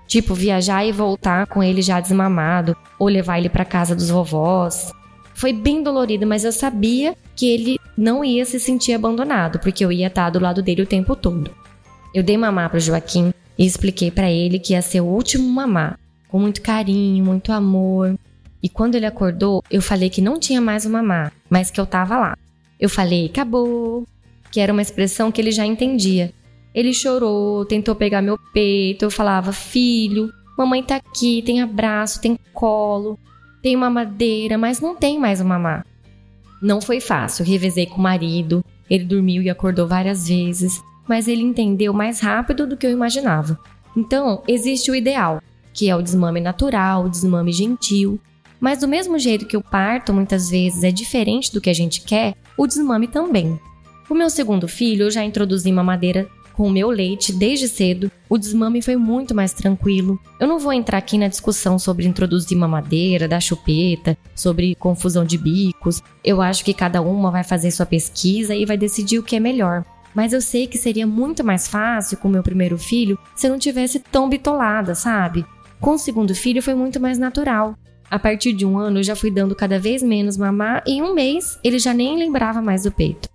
Tipo, 0.07 0.35
viajar 0.35 0.85
e 0.85 0.93
voltar 0.93 1.47
com 1.47 1.63
ele 1.63 1.83
já 1.83 2.01
desmamado, 2.01 2.77
ou 2.99 3.09
levar 3.09 3.39
ele 3.39 3.49
para 3.49 3.65
casa 3.65 3.95
dos 3.95 4.11
vovós. 4.11 4.93
Foi 5.35 5.53
bem 5.53 5.83
dolorido, 5.83 6.27
mas 6.27 6.45
eu 6.45 6.53
sabia 6.53 7.17
que 7.35 7.47
ele 7.47 7.79
não 7.97 8.25
ia 8.25 8.45
se 8.45 8.61
sentir 8.61 8.93
abandonado, 8.93 9.59
porque 9.59 9.85
eu 9.85 9.91
ia 9.91 10.07
estar 10.07 10.31
do 10.31 10.39
lado 10.39 10.63
dele 10.63 10.83
o 10.83 10.87
tempo 10.87 11.17
todo. 11.17 11.51
Eu 12.15 12.23
dei 12.23 12.37
mamar 12.37 12.71
para 12.71 12.79
Joaquim 12.79 13.33
e 13.59 13.67
expliquei 13.67 14.11
para 14.11 14.31
ele 14.31 14.59
que 14.59 14.73
ia 14.73 14.83
ser 14.83 15.01
o 15.01 15.07
último 15.07 15.49
mamar, 15.49 15.99
com 16.29 16.39
muito 16.39 16.63
carinho, 16.63 17.25
muito 17.25 17.53
amor. 17.53 18.15
E 18.63 18.69
quando 18.69 18.95
ele 18.95 19.07
acordou, 19.07 19.63
eu 19.71 19.83
falei 19.83 20.09
que 20.09 20.21
não 20.21 20.39
tinha 20.39 20.61
mais 20.61 20.87
o 20.87 20.91
mamar, 20.91 21.33
mas 21.51 21.71
que 21.71 21.81
eu 21.81 21.87
tava 21.87 22.17
lá. 22.19 22.39
Eu 22.79 22.89
falei, 22.89 23.27
acabou, 23.27 24.07
que 24.51 24.61
era 24.61 24.73
uma 24.73 24.83
expressão 24.83 25.33
que 25.33 25.41
ele 25.41 25.51
já 25.51 25.67
entendia. 25.67 26.33
Ele 26.75 26.93
chorou, 26.93 27.65
tentou 27.65 27.95
pegar 27.95 28.21
meu 28.21 28.39
peito. 28.53 29.05
Eu 29.05 29.11
falava: 29.11 29.53
Filho, 29.53 30.31
mamãe 30.59 30.83
tá 30.83 30.97
aqui, 30.97 31.43
tem 31.43 31.63
abraço, 31.63 32.21
tem 32.21 32.39
colo, 32.53 33.19
tem 33.63 33.77
mamadeira, 33.77 34.59
mas 34.59 34.81
não 34.81 34.97
tem 34.97 35.19
mais 35.19 35.41
o 35.41 35.45
mamar. 35.45 35.87
Não 36.61 36.81
foi 36.81 37.01
fácil, 37.01 37.45
revezei 37.45 37.87
com 37.87 37.99
o 37.99 38.03
marido. 38.03 38.65
Ele 38.91 39.05
dormiu 39.05 39.43
e 39.43 39.51
acordou 39.51 39.87
várias 39.87 40.29
vezes, 40.29 40.83
mas 41.09 41.29
ele 41.29 41.43
entendeu 41.43 41.93
mais 41.93 42.21
rápido 42.21 42.67
do 42.67 42.77
que 42.77 42.87
eu 42.87 42.91
imaginava. 42.91 43.59
Então, 43.97 44.43
existe 44.49 44.91
o 44.91 44.95
ideal, 44.95 45.41
que 45.73 45.89
é 45.89 45.97
o 45.97 46.03
desmame 46.03 46.41
natural, 46.41 47.05
o 47.05 47.09
desmame 47.09 47.53
gentil. 47.53 48.19
Mas 48.61 48.81
do 48.81 48.89
mesmo 48.89 49.19
jeito 49.19 49.47
que 49.47 49.57
o 49.57 49.63
parto 49.63 50.13
muitas 50.13 50.51
vezes 50.51 50.85
é 50.85 50.91
diferente 50.91 51.53
do 51.53 51.61
que 51.61 51.71
a 51.71 51.75
gente 51.75 52.01
quer, 52.01 52.35
o 52.57 52.67
desmame 52.67 53.07
também. 53.07 53.59
O 54.09 54.15
meu 54.15 54.29
segundo 54.29 54.67
filho 54.67 55.05
eu 55.05 55.11
já 55.11 55.25
introduzi 55.25 55.71
mamadeira 55.71 56.29
com 56.57 56.67
o 56.67 56.71
meu 56.71 56.89
leite 56.89 57.33
desde 57.33 57.69
cedo, 57.69 58.11
o 58.29 58.39
desmame 58.39 58.81
foi 58.81 58.97
muito 58.97 59.35
mais 59.35 59.53
tranquilo. 59.53 60.19
Eu 60.41 60.47
não 60.47 60.59
vou 60.59 60.73
entrar 60.73 60.99
aqui 60.99 61.19
na 61.19 61.29
discussão 61.29 61.79
sobre 61.79 62.07
introduzir 62.07 62.57
mamadeira, 62.57 63.29
dar 63.29 63.41
chupeta, 63.41 64.17
sobre 64.35 64.75
confusão 64.75 65.25
de 65.25 65.37
bicos. 65.37 66.03
Eu 66.25 66.41
acho 66.41 66.65
que 66.65 66.73
cada 66.73 67.03
uma 67.03 67.31
vai 67.31 67.45
fazer 67.45 67.71
sua 67.71 67.87
pesquisa 67.87 68.55
e 68.55 68.65
vai 68.65 68.77
decidir 68.77 69.19
o 69.19 69.23
que 69.23 69.37
é 69.37 69.41
melhor. 69.41 69.85
Mas 70.15 70.33
eu 70.33 70.41
sei 70.41 70.67
que 70.67 70.79
seria 70.79 71.07
muito 71.07 71.43
mais 71.43 71.67
fácil 71.67 72.17
com 72.19 72.29
o 72.29 72.31
meu 72.31 72.43
primeiro 72.43 72.79
filho 72.79 73.19
se 73.35 73.47
eu 73.47 73.51
não 73.51 73.59
tivesse 73.59 73.99
tão 73.99 74.29
bitolada, 74.29 74.95
sabe? 74.95 75.45
Com 75.81 75.95
o 75.95 75.99
segundo 75.99 76.35
filho 76.35 76.63
foi 76.63 76.75
muito 76.75 77.01
mais 77.01 77.19
natural. 77.19 77.75
A 78.09 78.19
partir 78.19 78.53
de 78.53 78.65
um 78.65 78.79
ano 78.79 79.01
eu 79.01 79.03
já 79.03 79.17
fui 79.17 79.31
dando 79.31 79.57
cada 79.57 79.79
vez 79.79 80.03
menos 80.03 80.37
mamar 80.37 80.85
e 80.87 80.93
em 80.93 81.03
um 81.03 81.15
mês 81.15 81.59
ele 81.65 81.81
já 81.81 81.93
nem 81.93 82.17
lembrava 82.17 82.63
mais 82.63 82.85
do 82.85 82.93
peito. 82.93 83.29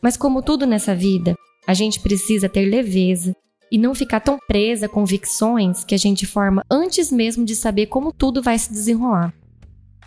Mas 0.00 0.16
como 0.16 0.42
tudo 0.42 0.66
nessa 0.66 0.94
vida, 0.94 1.34
a 1.66 1.74
gente 1.74 2.00
precisa 2.00 2.48
ter 2.48 2.66
leveza 2.66 3.34
e 3.70 3.78
não 3.78 3.94
ficar 3.94 4.20
tão 4.20 4.38
presa 4.46 4.86
a 4.86 4.88
convicções 4.88 5.84
que 5.84 5.94
a 5.94 5.98
gente 5.98 6.26
forma 6.26 6.62
antes 6.70 7.10
mesmo 7.10 7.44
de 7.44 7.56
saber 7.56 7.86
como 7.86 8.12
tudo 8.12 8.42
vai 8.42 8.58
se 8.58 8.70
desenrolar. 8.70 9.32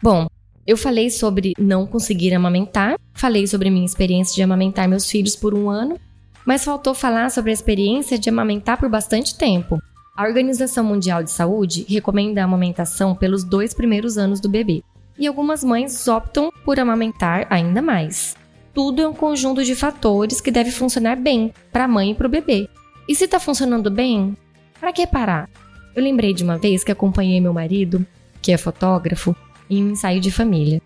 Bom, 0.04 0.28
eu 0.68 0.78
falei 0.78 1.10
sobre 1.10 1.54
não 1.58 1.88
conseguir 1.88 2.34
amamentar, 2.34 2.96
falei 3.14 3.48
sobre 3.48 3.70
minha 3.70 3.86
experiência 3.86 4.36
de 4.36 4.44
amamentar 4.44 4.88
meus 4.88 5.10
filhos 5.10 5.36
por 5.36 5.54
um 5.54 5.70
ano, 5.70 6.00
mas 6.46 6.64
faltou 6.64 6.94
falar 6.94 7.32
sobre 7.32 7.50
a 7.50 7.54
experiência 7.54 8.20
de 8.20 8.30
amamentar 8.30 8.78
por 8.78 8.90
bastante 8.90 9.36
tempo. 9.36 9.80
A 10.16 10.24
Organização 10.24 10.84
Mundial 10.84 11.24
de 11.24 11.32
Saúde 11.32 11.86
recomenda 11.90 12.42
a 12.42 12.46
amamentação 12.46 13.16
pelos 13.16 13.44
dois 13.44 13.74
primeiros 13.74 14.18
anos 14.18 14.40
do 14.40 14.48
bebê, 14.48 14.84
e 15.18 15.26
algumas 15.26 15.64
mães 15.64 16.08
optam 16.08 16.52
por 16.64 16.80
amamentar 16.80 17.48
ainda 17.50 17.82
mais 17.82 18.36
tudo 18.76 19.02
é 19.02 19.08
um 19.08 19.14
conjunto 19.14 19.64
de 19.64 19.74
fatores 19.74 20.42
que 20.42 20.52
deve 20.52 20.70
funcionar 20.70 21.16
bem 21.16 21.54
para 21.72 21.86
a 21.86 21.88
mãe 21.88 22.12
e 22.12 22.14
para 22.14 22.28
o 22.28 22.30
bebê. 22.30 22.68
E 23.08 23.16
se 23.16 23.24
está 23.24 23.40
funcionando 23.40 23.90
bem, 23.90 24.36
para 24.82 24.92
que 24.92 25.08
parar? 25.08 25.50
Eu 25.96 26.04
lembrei 26.04 26.34
de 26.34 26.44
uma 26.44 26.58
vez 26.58 26.84
que 26.84 26.92
acompanhei 26.92 27.40
meu 27.40 27.54
marido, 27.54 28.06
que 28.42 28.52
é 28.52 28.58
fotógrafo, 28.58 29.34
em 29.70 29.82
um 29.82 29.92
ensaio 29.92 30.20
de 30.20 30.30
família. 30.30 30.82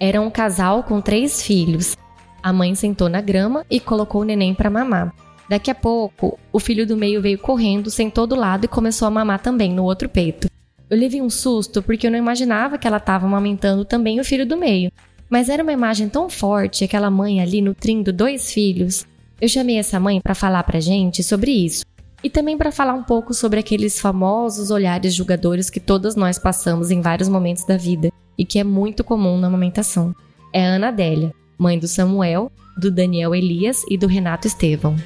Era 0.00 0.20
um 0.20 0.30
casal 0.30 0.82
com 0.82 1.00
três 1.00 1.40
filhos. 1.40 1.96
A 2.42 2.52
mãe 2.52 2.74
sentou 2.74 3.08
na 3.08 3.20
grama 3.20 3.64
e 3.70 3.78
colocou 3.78 4.22
o 4.22 4.24
neném 4.24 4.52
para 4.52 4.68
mamar. 4.68 5.14
Daqui 5.48 5.70
a 5.70 5.74
pouco, 5.76 6.38
o 6.52 6.58
filho 6.58 6.84
do 6.84 6.96
meio 6.96 7.22
veio 7.22 7.38
correndo, 7.38 7.88
sentou 7.88 8.26
do 8.26 8.34
lado 8.34 8.64
e 8.64 8.68
começou 8.68 9.06
a 9.06 9.12
mamar 9.12 9.38
também 9.38 9.72
no 9.72 9.84
outro 9.84 10.08
peito. 10.08 10.48
Eu 10.90 10.98
levei 10.98 11.22
um 11.22 11.30
susto 11.30 11.82
porque 11.82 12.08
eu 12.08 12.10
não 12.10 12.18
imaginava 12.18 12.78
que 12.78 12.86
ela 12.86 12.96
estava 12.96 13.26
amamentando 13.26 13.84
também 13.84 14.18
o 14.18 14.24
filho 14.24 14.44
do 14.44 14.56
meio. 14.56 14.90
Mas 15.28 15.48
era 15.48 15.62
uma 15.62 15.72
imagem 15.72 16.08
tão 16.08 16.30
forte, 16.30 16.84
aquela 16.84 17.10
mãe 17.10 17.40
ali 17.40 17.60
nutrindo 17.60 18.12
dois 18.12 18.50
filhos. 18.50 19.06
Eu 19.40 19.48
chamei 19.48 19.76
essa 19.76 20.00
mãe 20.00 20.20
para 20.20 20.34
falar 20.34 20.62
pra 20.62 20.80
gente 20.80 21.22
sobre 21.22 21.50
isso. 21.52 21.84
E 22.24 22.30
também 22.30 22.56
para 22.56 22.72
falar 22.72 22.94
um 22.94 23.02
pouco 23.02 23.32
sobre 23.32 23.60
aqueles 23.60 24.00
famosos 24.00 24.70
olhares 24.70 25.14
julgadores 25.14 25.70
que 25.70 25.78
todas 25.78 26.16
nós 26.16 26.38
passamos 26.38 26.90
em 26.90 27.00
vários 27.00 27.28
momentos 27.28 27.64
da 27.64 27.76
vida 27.76 28.10
e 28.36 28.44
que 28.44 28.58
é 28.58 28.64
muito 28.64 29.04
comum 29.04 29.38
na 29.38 29.46
amamentação. 29.46 30.14
É 30.52 30.66
a 30.66 30.70
Ana 30.70 30.88
Adélia, 30.88 31.32
mãe 31.58 31.78
do 31.78 31.86
Samuel, 31.86 32.50
do 32.76 32.90
Daniel 32.90 33.34
Elias 33.34 33.82
e 33.88 33.98
do 33.98 34.06
Renato 34.06 34.46
Estevão. 34.46 34.96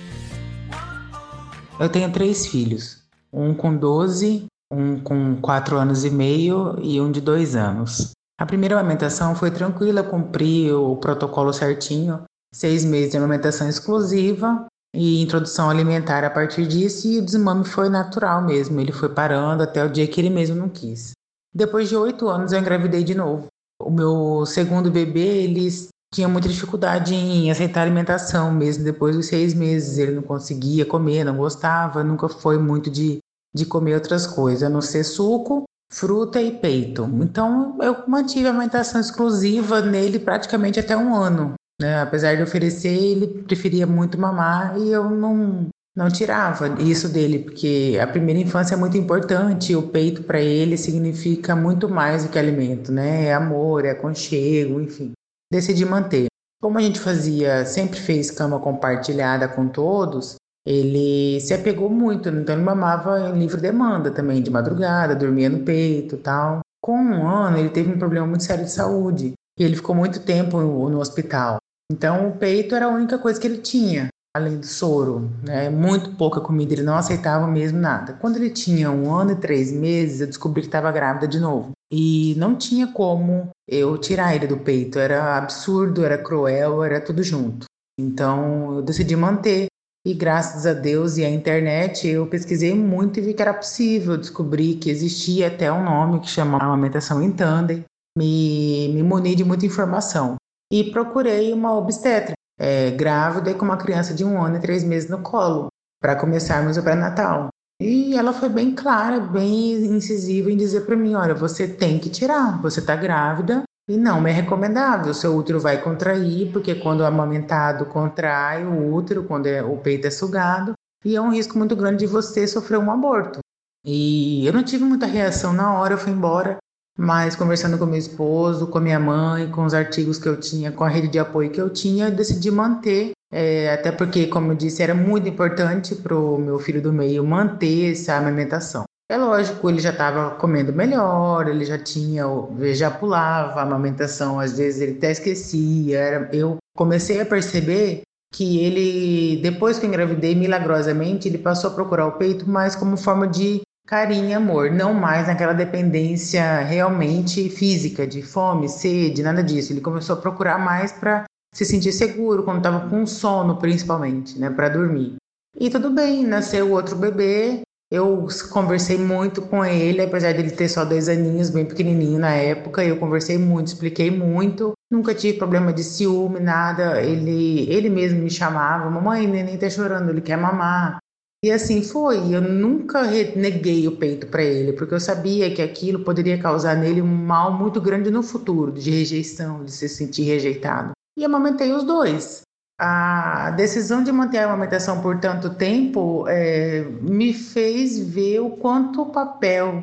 Eu 1.80 1.88
tenho 1.88 2.10
três 2.12 2.46
filhos, 2.46 3.02
um 3.32 3.52
com 3.52 3.76
12, 3.76 4.46
um 4.70 5.00
com 5.00 5.36
4 5.36 5.76
anos 5.76 6.04
e 6.04 6.10
meio 6.10 6.78
e 6.80 7.00
um 7.00 7.10
de 7.10 7.20
2 7.20 7.56
anos. 7.56 8.12
A 8.42 8.44
primeira 8.44 8.76
amamentação 8.76 9.36
foi 9.36 9.52
tranquila, 9.52 10.02
cumpri 10.02 10.72
o 10.72 10.96
protocolo 10.96 11.52
certinho, 11.52 12.24
seis 12.52 12.84
meses 12.84 13.12
de 13.12 13.16
amamentação 13.16 13.68
exclusiva 13.68 14.66
e 14.92 15.22
introdução 15.22 15.70
alimentar 15.70 16.24
a 16.24 16.28
partir 16.28 16.66
disso, 16.66 17.06
e 17.06 17.20
o 17.20 17.24
desmame 17.24 17.64
foi 17.64 17.88
natural 17.88 18.42
mesmo, 18.42 18.80
ele 18.80 18.90
foi 18.90 19.08
parando 19.08 19.62
até 19.62 19.84
o 19.84 19.88
dia 19.88 20.08
que 20.08 20.20
ele 20.20 20.28
mesmo 20.28 20.56
não 20.56 20.68
quis. 20.68 21.12
Depois 21.54 21.88
de 21.88 21.94
oito 21.94 22.28
anos 22.28 22.50
eu 22.50 22.58
engravidei 22.58 23.04
de 23.04 23.14
novo. 23.14 23.46
O 23.80 23.92
meu 23.92 24.44
segundo 24.44 24.90
bebê, 24.90 25.44
ele 25.44 25.68
tinha 26.12 26.26
muita 26.26 26.48
dificuldade 26.48 27.14
em 27.14 27.48
aceitar 27.48 27.82
alimentação, 27.82 28.50
mesmo 28.50 28.82
depois 28.82 29.14
dos 29.14 29.26
seis 29.26 29.54
meses. 29.54 29.98
Ele 29.98 30.16
não 30.16 30.22
conseguia 30.22 30.84
comer, 30.84 31.22
não 31.22 31.36
gostava, 31.36 32.02
nunca 32.02 32.28
foi 32.28 32.58
muito 32.58 32.90
de, 32.90 33.20
de 33.54 33.64
comer 33.64 33.94
outras 33.94 34.26
coisas, 34.26 34.64
a 34.64 34.68
não 34.68 34.80
ser 34.80 35.04
suco 35.04 35.62
fruta 35.92 36.40
e 36.40 36.50
peito. 36.50 37.08
Então 37.22 37.76
eu 37.80 38.04
mantive 38.08 38.46
a 38.46 38.50
alimentação 38.50 39.00
exclusiva 39.00 39.82
nele 39.82 40.18
praticamente 40.18 40.80
até 40.80 40.96
um 40.96 41.14
ano. 41.14 41.54
Né? 41.80 42.00
Apesar 42.00 42.34
de 42.34 42.42
oferecer, 42.42 42.88
ele 42.88 43.42
preferia 43.42 43.86
muito 43.86 44.18
mamar 44.18 44.78
e 44.78 44.90
eu 44.90 45.10
não, 45.10 45.68
não 45.94 46.08
tirava 46.08 46.80
isso 46.80 47.08
dele, 47.08 47.40
porque 47.40 47.98
a 48.00 48.06
primeira 48.06 48.40
infância 48.40 48.74
é 48.74 48.78
muito 48.78 48.96
importante, 48.96 49.76
o 49.76 49.88
peito 49.88 50.22
para 50.22 50.40
ele 50.40 50.76
significa 50.78 51.54
muito 51.54 51.88
mais 51.88 52.24
do 52.24 52.30
que 52.30 52.38
alimento, 52.38 52.90
né? 52.90 53.26
É 53.26 53.34
amor, 53.34 53.84
é 53.84 53.90
aconchego, 53.90 54.80
enfim. 54.80 55.12
Decidi 55.52 55.84
manter. 55.84 56.26
Como 56.60 56.78
a 56.78 56.82
gente 56.82 57.00
fazia, 57.00 57.66
sempre 57.66 57.98
fez 57.98 58.30
cama 58.30 58.60
compartilhada 58.60 59.48
com 59.48 59.68
todos, 59.68 60.36
ele 60.66 61.40
se 61.40 61.52
apegou 61.52 61.90
muito, 61.90 62.28
então 62.28 62.54
ele 62.54 62.64
mamava 62.64 63.30
em 63.30 63.38
livre 63.38 63.60
demanda 63.60 64.10
também, 64.10 64.42
de 64.42 64.50
madrugada, 64.50 65.16
dormia 65.16 65.48
no 65.48 65.60
peito 65.60 66.16
tal. 66.16 66.60
Com 66.80 66.96
um 66.96 67.28
ano, 67.28 67.58
ele 67.58 67.70
teve 67.70 67.92
um 67.92 67.98
problema 67.98 68.26
muito 68.26 68.44
sério 68.44 68.64
de 68.64 68.70
saúde 68.70 69.32
e 69.58 69.64
ele 69.64 69.76
ficou 69.76 69.94
muito 69.94 70.20
tempo 70.20 70.60
no 70.60 70.98
hospital. 70.98 71.58
Então, 71.90 72.28
o 72.28 72.36
peito 72.36 72.74
era 72.74 72.86
a 72.86 72.90
única 72.90 73.18
coisa 73.18 73.40
que 73.40 73.46
ele 73.46 73.58
tinha, 73.58 74.08
além 74.34 74.58
do 74.58 74.66
soro, 74.66 75.30
né? 75.44 75.68
Muito 75.68 76.16
pouca 76.16 76.40
comida, 76.40 76.72
ele 76.72 76.82
não 76.82 76.96
aceitava 76.96 77.46
mesmo 77.46 77.78
nada. 77.78 78.14
Quando 78.14 78.36
ele 78.36 78.50
tinha 78.50 78.90
um 78.90 79.14
ano 79.14 79.32
e 79.32 79.36
três 79.36 79.70
meses, 79.70 80.20
eu 80.20 80.26
descobri 80.26 80.62
que 80.62 80.68
estava 80.68 80.90
grávida 80.90 81.28
de 81.28 81.38
novo. 81.38 81.72
E 81.92 82.34
não 82.38 82.56
tinha 82.56 82.86
como 82.86 83.50
eu 83.68 83.98
tirar 83.98 84.34
ele 84.34 84.46
do 84.46 84.56
peito, 84.56 84.98
era 84.98 85.36
absurdo, 85.36 86.04
era 86.04 86.16
cruel, 86.16 86.82
era 86.82 87.00
tudo 87.00 87.22
junto. 87.22 87.66
Então, 88.00 88.76
eu 88.76 88.82
decidi 88.82 89.14
manter. 89.14 89.66
E 90.04 90.14
graças 90.14 90.66
a 90.66 90.72
Deus 90.72 91.16
e 91.16 91.24
à 91.24 91.30
internet, 91.30 92.08
eu 92.08 92.26
pesquisei 92.26 92.74
muito 92.74 93.20
e 93.20 93.22
vi 93.22 93.34
que 93.34 93.42
era 93.42 93.54
possível. 93.54 94.16
Descobri 94.16 94.74
que 94.74 94.90
existia 94.90 95.46
até 95.46 95.72
um 95.72 95.84
nome 95.84 96.20
que 96.20 96.28
chama 96.28 96.58
amamentação 96.58 97.22
em 97.22 97.30
tandem. 97.30 97.84
Me, 98.18 98.88
me 98.92 99.02
muni 99.02 99.36
de 99.36 99.44
muita 99.44 99.64
informação. 99.64 100.34
E 100.72 100.90
procurei 100.90 101.52
uma 101.52 101.76
obstetra 101.76 102.34
é, 102.58 102.90
grávida 102.90 103.52
e 103.52 103.54
com 103.54 103.64
uma 103.64 103.76
criança 103.76 104.12
de 104.12 104.24
um 104.24 104.42
ano 104.42 104.56
e 104.56 104.60
três 104.60 104.82
meses 104.82 105.08
no 105.08 105.22
colo, 105.22 105.68
para 106.00 106.16
começarmos 106.16 106.76
o 106.76 106.82
pré-natal. 106.82 107.48
E 107.80 108.16
ela 108.16 108.32
foi 108.32 108.48
bem 108.48 108.74
clara, 108.74 109.20
bem 109.20 109.72
incisiva 109.86 110.50
em 110.50 110.56
dizer 110.56 110.84
para 110.84 110.96
mim: 110.96 111.14
olha, 111.14 111.34
você 111.34 111.68
tem 111.68 111.98
que 111.98 112.10
tirar, 112.10 112.60
você 112.60 112.80
está 112.80 112.96
grávida 112.96 113.62
e 113.92 113.96
não 113.98 114.26
é 114.26 114.32
recomendável. 114.32 115.10
O 115.10 115.14
seu 115.14 115.36
útero 115.36 115.60
vai 115.60 115.82
contrair, 115.82 116.50
porque 116.50 116.74
quando 116.74 117.00
o 117.00 117.04
amamentado 117.04 117.84
contrai 117.84 118.64
o 118.64 118.94
útero, 118.94 119.24
quando 119.24 119.46
é, 119.46 119.62
o 119.62 119.76
peito 119.76 120.06
é 120.06 120.10
sugado, 120.10 120.72
e 121.04 121.14
é 121.14 121.20
um 121.20 121.30
risco 121.30 121.58
muito 121.58 121.76
grande 121.76 121.98
de 121.98 122.06
você 122.06 122.46
sofrer 122.46 122.78
um 122.78 122.90
aborto. 122.90 123.40
E 123.84 124.46
eu 124.46 124.52
não 124.52 124.62
tive 124.62 124.82
muita 124.82 125.04
reação 125.04 125.52
na 125.52 125.74
hora, 125.74 125.92
eu 125.92 125.98
fui 125.98 126.10
embora. 126.10 126.56
Mas 126.98 127.36
conversando 127.36 127.76
com 127.76 127.84
meu 127.84 127.98
esposo, 127.98 128.66
com 128.66 128.80
minha 128.80 129.00
mãe, 129.00 129.50
com 129.50 129.64
os 129.64 129.74
artigos 129.74 130.18
que 130.18 130.28
eu 130.28 130.40
tinha, 130.40 130.72
com 130.72 130.84
a 130.84 130.88
rede 130.88 131.08
de 131.08 131.18
apoio 131.18 131.50
que 131.50 131.60
eu 131.60 131.68
tinha, 131.68 132.06
eu 132.06 132.14
decidi 132.14 132.50
manter. 132.50 133.12
É, 133.30 133.74
até 133.74 133.92
porque, 133.92 134.26
como 134.26 134.52
eu 134.52 134.56
disse, 134.56 134.82
era 134.82 134.94
muito 134.94 135.28
importante 135.28 135.94
para 135.94 136.16
o 136.16 136.38
meu 136.38 136.58
filho 136.58 136.80
do 136.80 136.92
meio 136.92 137.24
manter 137.24 137.92
essa 137.92 138.16
amamentação. 138.16 138.84
É 139.12 139.16
lógico, 139.18 139.68
ele 139.68 139.78
já 139.78 139.90
estava 139.90 140.30
comendo 140.36 140.72
melhor, 140.72 141.46
ele 141.46 141.66
já 141.66 141.76
tinha, 141.76 142.24
já 142.72 142.90
pulava 142.90 143.60
a 143.60 143.62
amamentação, 143.62 144.40
às 144.40 144.56
vezes 144.56 144.80
ele 144.80 144.96
até 144.96 145.10
esquecia. 145.10 145.98
Era, 145.98 146.30
eu 146.34 146.56
comecei 146.74 147.20
a 147.20 147.26
perceber 147.26 148.00
que 148.32 148.64
ele, 148.64 149.42
depois 149.42 149.78
que 149.78 149.84
eu 149.84 149.90
engravidei, 149.90 150.34
milagrosamente, 150.34 151.28
ele 151.28 151.36
passou 151.36 151.68
a 151.68 151.74
procurar 151.74 152.06
o 152.06 152.12
peito 152.12 152.48
mais 152.48 152.74
como 152.74 152.96
forma 152.96 153.28
de 153.28 153.60
carinho 153.86 154.30
e 154.30 154.32
amor, 154.32 154.70
não 154.70 154.94
mais 154.94 155.26
naquela 155.26 155.52
dependência 155.52 156.60
realmente 156.60 157.50
física, 157.50 158.06
de 158.06 158.22
fome, 158.22 158.66
sede, 158.66 159.22
nada 159.22 159.42
disso. 159.42 159.74
Ele 159.74 159.82
começou 159.82 160.16
a 160.16 160.20
procurar 160.22 160.58
mais 160.58 160.90
para 160.90 161.24
se 161.52 161.66
sentir 161.66 161.92
seguro, 161.92 162.44
quando 162.44 162.64
estava 162.64 162.88
com 162.88 163.04
sono, 163.04 163.58
principalmente, 163.58 164.38
né, 164.38 164.48
para 164.48 164.70
dormir. 164.70 165.16
E 165.60 165.68
tudo 165.68 165.90
bem, 165.90 166.24
nasceu 166.24 166.72
outro 166.72 166.96
bebê. 166.96 167.60
Eu 167.92 168.26
conversei 168.50 168.96
muito 168.96 169.42
com 169.42 169.62
ele, 169.62 170.00
apesar 170.00 170.32
dele 170.32 170.50
ter 170.50 170.66
só 170.66 170.82
dois 170.82 171.10
aninhos, 171.10 171.50
bem 171.50 171.66
pequenininho 171.66 172.18
na 172.18 172.30
época. 172.30 172.82
Eu 172.82 172.96
conversei 172.96 173.36
muito, 173.36 173.66
expliquei 173.66 174.10
muito. 174.10 174.72
Nunca 174.90 175.14
tive 175.14 175.36
problema 175.36 175.74
de 175.74 175.84
ciúme, 175.84 176.40
nada. 176.40 177.02
Ele, 177.02 177.70
ele 177.70 177.90
mesmo 177.90 178.22
me 178.22 178.30
chamava: 178.30 178.88
Mamãe, 178.88 179.26
neném 179.26 179.58
tá 179.58 179.68
chorando, 179.68 180.08
ele 180.08 180.22
quer 180.22 180.38
mamar. 180.38 180.96
E 181.44 181.50
assim 181.50 181.82
foi. 181.82 182.34
Eu 182.34 182.40
nunca 182.40 183.02
neguei 183.36 183.86
o 183.86 183.98
peito 183.98 184.26
para 184.26 184.42
ele, 184.42 184.72
porque 184.72 184.94
eu 184.94 185.00
sabia 185.00 185.54
que 185.54 185.60
aquilo 185.60 186.02
poderia 186.02 186.40
causar 186.40 186.74
nele 186.74 187.02
um 187.02 187.06
mal 187.06 187.52
muito 187.52 187.78
grande 187.78 188.10
no 188.10 188.22
futuro, 188.22 188.72
de 188.72 188.90
rejeição, 188.90 189.66
de 189.66 189.70
se 189.70 189.86
sentir 189.86 190.22
rejeitado. 190.22 190.92
E 191.14 191.26
amamentei 191.26 191.70
os 191.72 191.84
dois. 191.84 192.40
A 192.84 193.52
decisão 193.52 194.02
de 194.02 194.10
manter 194.10 194.38
a 194.38 194.46
amamentação 194.46 195.00
por 195.00 195.20
tanto 195.20 195.54
tempo 195.54 196.26
é, 196.26 196.82
me 197.00 197.32
fez 197.32 197.96
ver 197.96 198.40
o 198.40 198.50
quanto 198.50 199.02
o 199.02 199.12
papel 199.12 199.82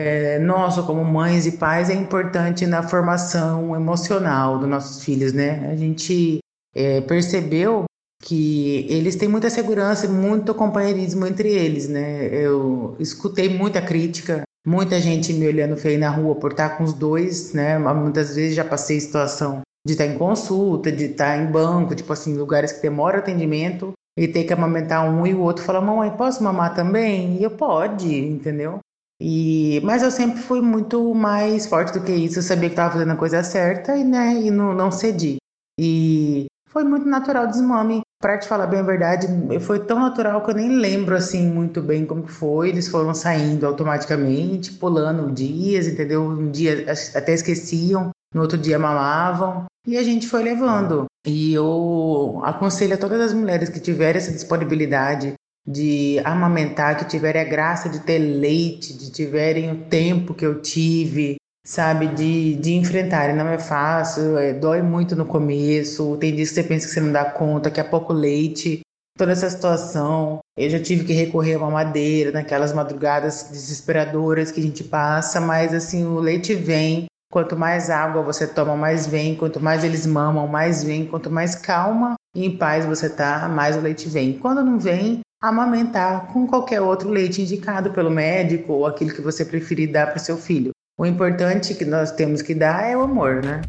é, 0.00 0.38
nosso 0.38 0.86
como 0.86 1.04
mães 1.04 1.44
e 1.44 1.58
pais 1.58 1.90
é 1.90 1.94
importante 1.94 2.64
na 2.64 2.84
formação 2.84 3.74
emocional 3.74 4.60
dos 4.60 4.68
nossos 4.68 5.02
filhos, 5.02 5.32
né? 5.32 5.68
A 5.72 5.74
gente 5.74 6.38
é, 6.72 7.00
percebeu 7.00 7.84
que 8.22 8.86
eles 8.88 9.16
têm 9.16 9.28
muita 9.28 9.50
segurança 9.50 10.06
e 10.06 10.08
muito 10.08 10.54
companheirismo 10.54 11.26
entre 11.26 11.48
eles, 11.48 11.88
né? 11.88 12.26
Eu 12.26 12.94
escutei 13.00 13.48
muita 13.48 13.82
crítica, 13.82 14.44
muita 14.64 15.00
gente 15.00 15.32
me 15.32 15.48
olhando 15.48 15.76
feio 15.76 15.98
na 15.98 16.10
rua 16.10 16.36
por 16.36 16.52
estar 16.52 16.78
com 16.78 16.84
os 16.84 16.92
dois, 16.92 17.52
né? 17.52 17.76
Muitas 17.76 18.36
vezes 18.36 18.54
já 18.54 18.64
passei 18.64 19.00
situação 19.00 19.62
de 19.86 19.92
estar 19.92 20.06
em 20.06 20.18
consulta, 20.18 20.90
de 20.90 21.04
estar 21.04 21.38
em 21.38 21.46
banco, 21.46 21.94
tipo 21.94 22.12
assim, 22.12 22.36
lugares 22.36 22.72
que 22.72 22.82
demora 22.82 23.18
atendimento 23.18 23.92
e 24.18 24.26
ter 24.26 24.42
que 24.42 24.52
amamentar 24.52 25.08
um 25.08 25.24
e 25.24 25.32
o 25.32 25.40
outro 25.40 25.62
fala, 25.62 25.80
mamãe, 25.80 26.10
posso 26.10 26.42
mamar 26.42 26.74
também? 26.74 27.36
E 27.36 27.44
eu 27.44 27.52
pode, 27.52 28.12
entendeu? 28.12 28.80
E, 29.20 29.80
mas 29.84 30.02
eu 30.02 30.10
sempre 30.10 30.40
fui 30.40 30.60
muito 30.60 31.14
mais 31.14 31.68
forte 31.68 31.92
do 31.92 32.04
que 32.04 32.12
isso, 32.12 32.40
eu 32.40 32.42
sabia 32.42 32.68
que 32.68 32.72
estava 32.72 32.94
fazendo 32.94 33.12
a 33.12 33.16
coisa 33.16 33.44
certa 33.44 33.96
e, 33.96 34.02
né, 34.02 34.34
e 34.34 34.50
não, 34.50 34.74
não 34.74 34.90
cedi. 34.90 35.36
E 35.78 36.46
foi 36.68 36.82
muito 36.82 37.06
natural 37.08 37.44
o 37.44 37.50
desmame. 37.50 38.00
Para 38.18 38.38
te 38.38 38.48
falar 38.48 38.66
bem 38.66 38.80
a 38.80 38.82
verdade, 38.82 39.26
foi 39.60 39.78
tão 39.78 40.00
natural 40.00 40.42
que 40.42 40.50
eu 40.50 40.54
nem 40.54 40.70
lembro 40.70 41.14
assim 41.14 41.46
muito 41.46 41.82
bem 41.82 42.06
como 42.06 42.26
foi. 42.26 42.70
Eles 42.70 42.88
foram 42.88 43.14
saindo 43.14 43.66
automaticamente, 43.66 44.72
pulando 44.72 45.30
dias, 45.30 45.86
entendeu? 45.86 46.22
Um 46.24 46.50
dia 46.50 46.86
até 47.14 47.34
esqueciam, 47.34 48.10
no 48.36 48.42
outro 48.42 48.58
dia 48.58 48.78
mamavam 48.78 49.64
e 49.88 49.96
a 49.96 50.02
gente 50.02 50.28
foi 50.28 50.42
levando. 50.42 51.06
E 51.26 51.54
eu 51.54 52.42
aconselho 52.44 52.92
a 52.92 52.98
todas 52.98 53.18
as 53.18 53.32
mulheres 53.32 53.70
que 53.70 53.80
tiverem 53.80 54.18
essa 54.18 54.30
disponibilidade 54.30 55.32
de 55.66 56.20
amamentar, 56.22 56.98
que 56.98 57.06
tiverem 57.06 57.40
a 57.40 57.48
graça 57.48 57.88
de 57.88 58.00
ter 58.00 58.18
leite, 58.18 58.92
de 58.92 59.10
tiverem 59.10 59.72
o 59.72 59.84
tempo 59.86 60.34
que 60.34 60.44
eu 60.44 60.60
tive, 60.60 61.36
sabe, 61.66 62.08
de, 62.08 62.56
de 62.56 62.74
enfrentar. 62.74 63.34
Não 63.34 63.48
é 63.48 63.58
fácil, 63.58 64.36
é, 64.36 64.52
dói 64.52 64.82
muito 64.82 65.16
no 65.16 65.24
começo, 65.24 66.18
tem 66.18 66.34
dias 66.34 66.50
que 66.50 66.56
você 66.56 66.62
pensa 66.62 66.86
que 66.86 66.92
você 66.92 67.00
não 67.00 67.12
dá 67.12 67.24
conta, 67.24 67.70
que 67.70 67.80
é 67.80 67.84
pouco 67.84 68.12
leite, 68.12 68.80
toda 69.16 69.32
essa 69.32 69.48
situação. 69.48 70.40
Eu 70.58 70.68
já 70.68 70.78
tive 70.78 71.04
que 71.04 71.14
recorrer 71.14 71.54
a 71.54 71.58
uma 71.58 71.70
madeira 71.70 72.30
naquelas 72.32 72.74
madrugadas 72.74 73.48
desesperadoras 73.50 74.52
que 74.52 74.60
a 74.60 74.62
gente 74.62 74.84
passa, 74.84 75.40
mas 75.40 75.72
assim, 75.72 76.04
o 76.04 76.20
leite 76.20 76.54
vem. 76.54 77.06
Quanto 77.30 77.56
mais 77.56 77.90
água 77.90 78.22
você 78.22 78.46
toma, 78.46 78.76
mais 78.76 79.06
vem. 79.06 79.34
Quanto 79.34 79.60
mais 79.60 79.82
eles 79.82 80.06
mamam, 80.06 80.46
mais 80.46 80.84
vem. 80.84 81.06
Quanto 81.06 81.30
mais 81.30 81.56
calma 81.56 82.14
e 82.34 82.46
em 82.46 82.56
paz 82.56 82.86
você 82.86 83.10
tá, 83.10 83.48
mais 83.48 83.76
o 83.76 83.80
leite 83.80 84.08
vem. 84.08 84.38
Quando 84.38 84.64
não 84.64 84.78
vem, 84.78 85.20
amamentar 85.42 86.28
com 86.32 86.46
qualquer 86.46 86.80
outro 86.80 87.10
leite 87.10 87.42
indicado 87.42 87.90
pelo 87.90 88.10
médico 88.10 88.72
ou 88.72 88.86
aquilo 88.86 89.12
que 89.12 89.20
você 89.20 89.44
preferir 89.44 89.90
dar 89.90 90.06
para 90.06 90.18
seu 90.18 90.36
filho. 90.36 90.70
O 90.98 91.04
importante 91.04 91.74
que 91.74 91.84
nós 91.84 92.12
temos 92.12 92.42
que 92.42 92.54
dar 92.54 92.88
é 92.88 92.96
o 92.96 93.02
amor, 93.02 93.42
né? 93.42 93.60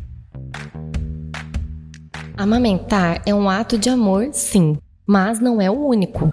Amamentar 2.37 3.21
é 3.25 3.33
um 3.33 3.49
ato 3.49 3.77
de 3.77 3.89
amor, 3.89 4.29
sim, 4.31 4.77
mas 5.05 5.39
não 5.39 5.59
é 5.59 5.69
o 5.69 5.87
único. 5.87 6.31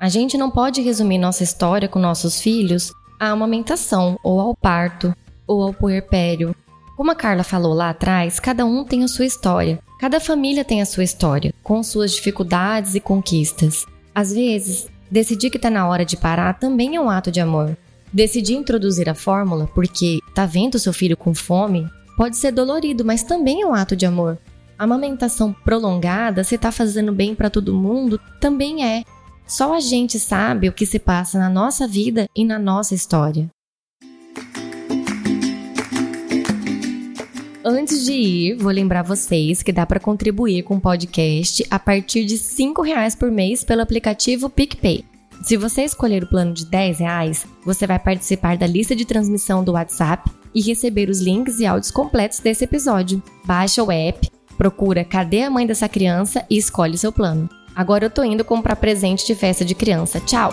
A 0.00 0.08
gente 0.08 0.38
não 0.38 0.50
pode 0.50 0.80
resumir 0.80 1.18
nossa 1.18 1.42
história 1.42 1.88
com 1.88 1.98
nossos 1.98 2.40
filhos 2.40 2.92
à 3.18 3.30
amamentação, 3.30 4.16
ou 4.24 4.40
ao 4.40 4.56
parto, 4.56 5.12
ou 5.46 5.62
ao 5.62 5.74
puerpério. 5.74 6.54
Como 7.00 7.12
a 7.12 7.14
Carla 7.14 7.42
falou 7.42 7.72
lá 7.72 7.88
atrás, 7.88 8.38
cada 8.38 8.66
um 8.66 8.84
tem 8.84 9.02
a 9.02 9.08
sua 9.08 9.24
história, 9.24 9.78
cada 9.98 10.20
família 10.20 10.62
tem 10.62 10.82
a 10.82 10.84
sua 10.84 11.02
história, 11.02 11.54
com 11.62 11.82
suas 11.82 12.12
dificuldades 12.12 12.94
e 12.94 13.00
conquistas. 13.00 13.86
Às 14.14 14.34
vezes, 14.34 14.86
decidir 15.10 15.48
que 15.48 15.56
está 15.56 15.70
na 15.70 15.88
hora 15.88 16.04
de 16.04 16.18
parar 16.18 16.58
também 16.58 16.96
é 16.96 17.00
um 17.00 17.08
ato 17.08 17.32
de 17.32 17.40
amor. 17.40 17.74
Decidir 18.12 18.52
introduzir 18.52 19.08
a 19.08 19.14
fórmula 19.14 19.66
porque 19.74 20.18
tá 20.34 20.44
vendo 20.44 20.78
seu 20.78 20.92
filho 20.92 21.16
com 21.16 21.34
fome 21.34 21.88
pode 22.18 22.36
ser 22.36 22.52
dolorido, 22.52 23.02
mas 23.02 23.22
também 23.22 23.62
é 23.62 23.66
um 23.66 23.72
ato 23.72 23.96
de 23.96 24.04
amor. 24.04 24.36
A 24.78 24.84
amamentação 24.84 25.54
prolongada, 25.54 26.44
se 26.44 26.58
tá 26.58 26.70
fazendo 26.70 27.12
bem 27.12 27.34
para 27.34 27.48
todo 27.48 27.72
mundo, 27.72 28.20
também 28.38 28.84
é. 28.84 29.04
Só 29.46 29.72
a 29.72 29.80
gente 29.80 30.20
sabe 30.20 30.68
o 30.68 30.72
que 30.72 30.84
se 30.84 30.98
passa 30.98 31.38
na 31.38 31.48
nossa 31.48 31.88
vida 31.88 32.26
e 32.36 32.44
na 32.44 32.58
nossa 32.58 32.94
história. 32.94 33.48
Antes 37.72 38.04
de 38.04 38.12
ir, 38.12 38.56
vou 38.56 38.72
lembrar 38.72 39.04
vocês 39.04 39.62
que 39.62 39.70
dá 39.70 39.86
para 39.86 40.00
contribuir 40.00 40.64
com 40.64 40.74
o 40.74 40.80
podcast 40.80 41.64
a 41.70 41.78
partir 41.78 42.24
de 42.24 42.34
R$ 42.34 42.72
reais 42.84 43.14
por 43.14 43.30
mês 43.30 43.62
pelo 43.62 43.80
aplicativo 43.80 44.50
PicPay. 44.50 45.04
Se 45.44 45.56
você 45.56 45.84
escolher 45.84 46.24
o 46.24 46.28
plano 46.28 46.52
de 46.52 46.66
10 46.66 46.98
reais, 46.98 47.46
você 47.64 47.86
vai 47.86 48.00
participar 48.00 48.56
da 48.56 48.66
lista 48.66 48.96
de 48.96 49.04
transmissão 49.04 49.62
do 49.62 49.74
WhatsApp 49.74 50.28
e 50.52 50.60
receber 50.60 51.08
os 51.08 51.20
links 51.20 51.60
e 51.60 51.66
áudios 51.66 51.92
completos 51.92 52.40
desse 52.40 52.64
episódio. 52.64 53.22
Baixa 53.44 53.84
o 53.84 53.92
app, 53.92 54.28
procura 54.58 55.04
Cadê 55.04 55.42
a 55.44 55.50
mãe 55.50 55.64
dessa 55.64 55.88
criança 55.88 56.44
e 56.50 56.58
escolhe 56.58 56.98
seu 56.98 57.12
plano. 57.12 57.48
Agora 57.72 58.06
eu 58.06 58.10
tô 58.10 58.24
indo 58.24 58.44
comprar 58.44 58.74
presente 58.74 59.24
de 59.24 59.36
festa 59.36 59.64
de 59.64 59.76
criança. 59.76 60.18
Tchau! 60.18 60.50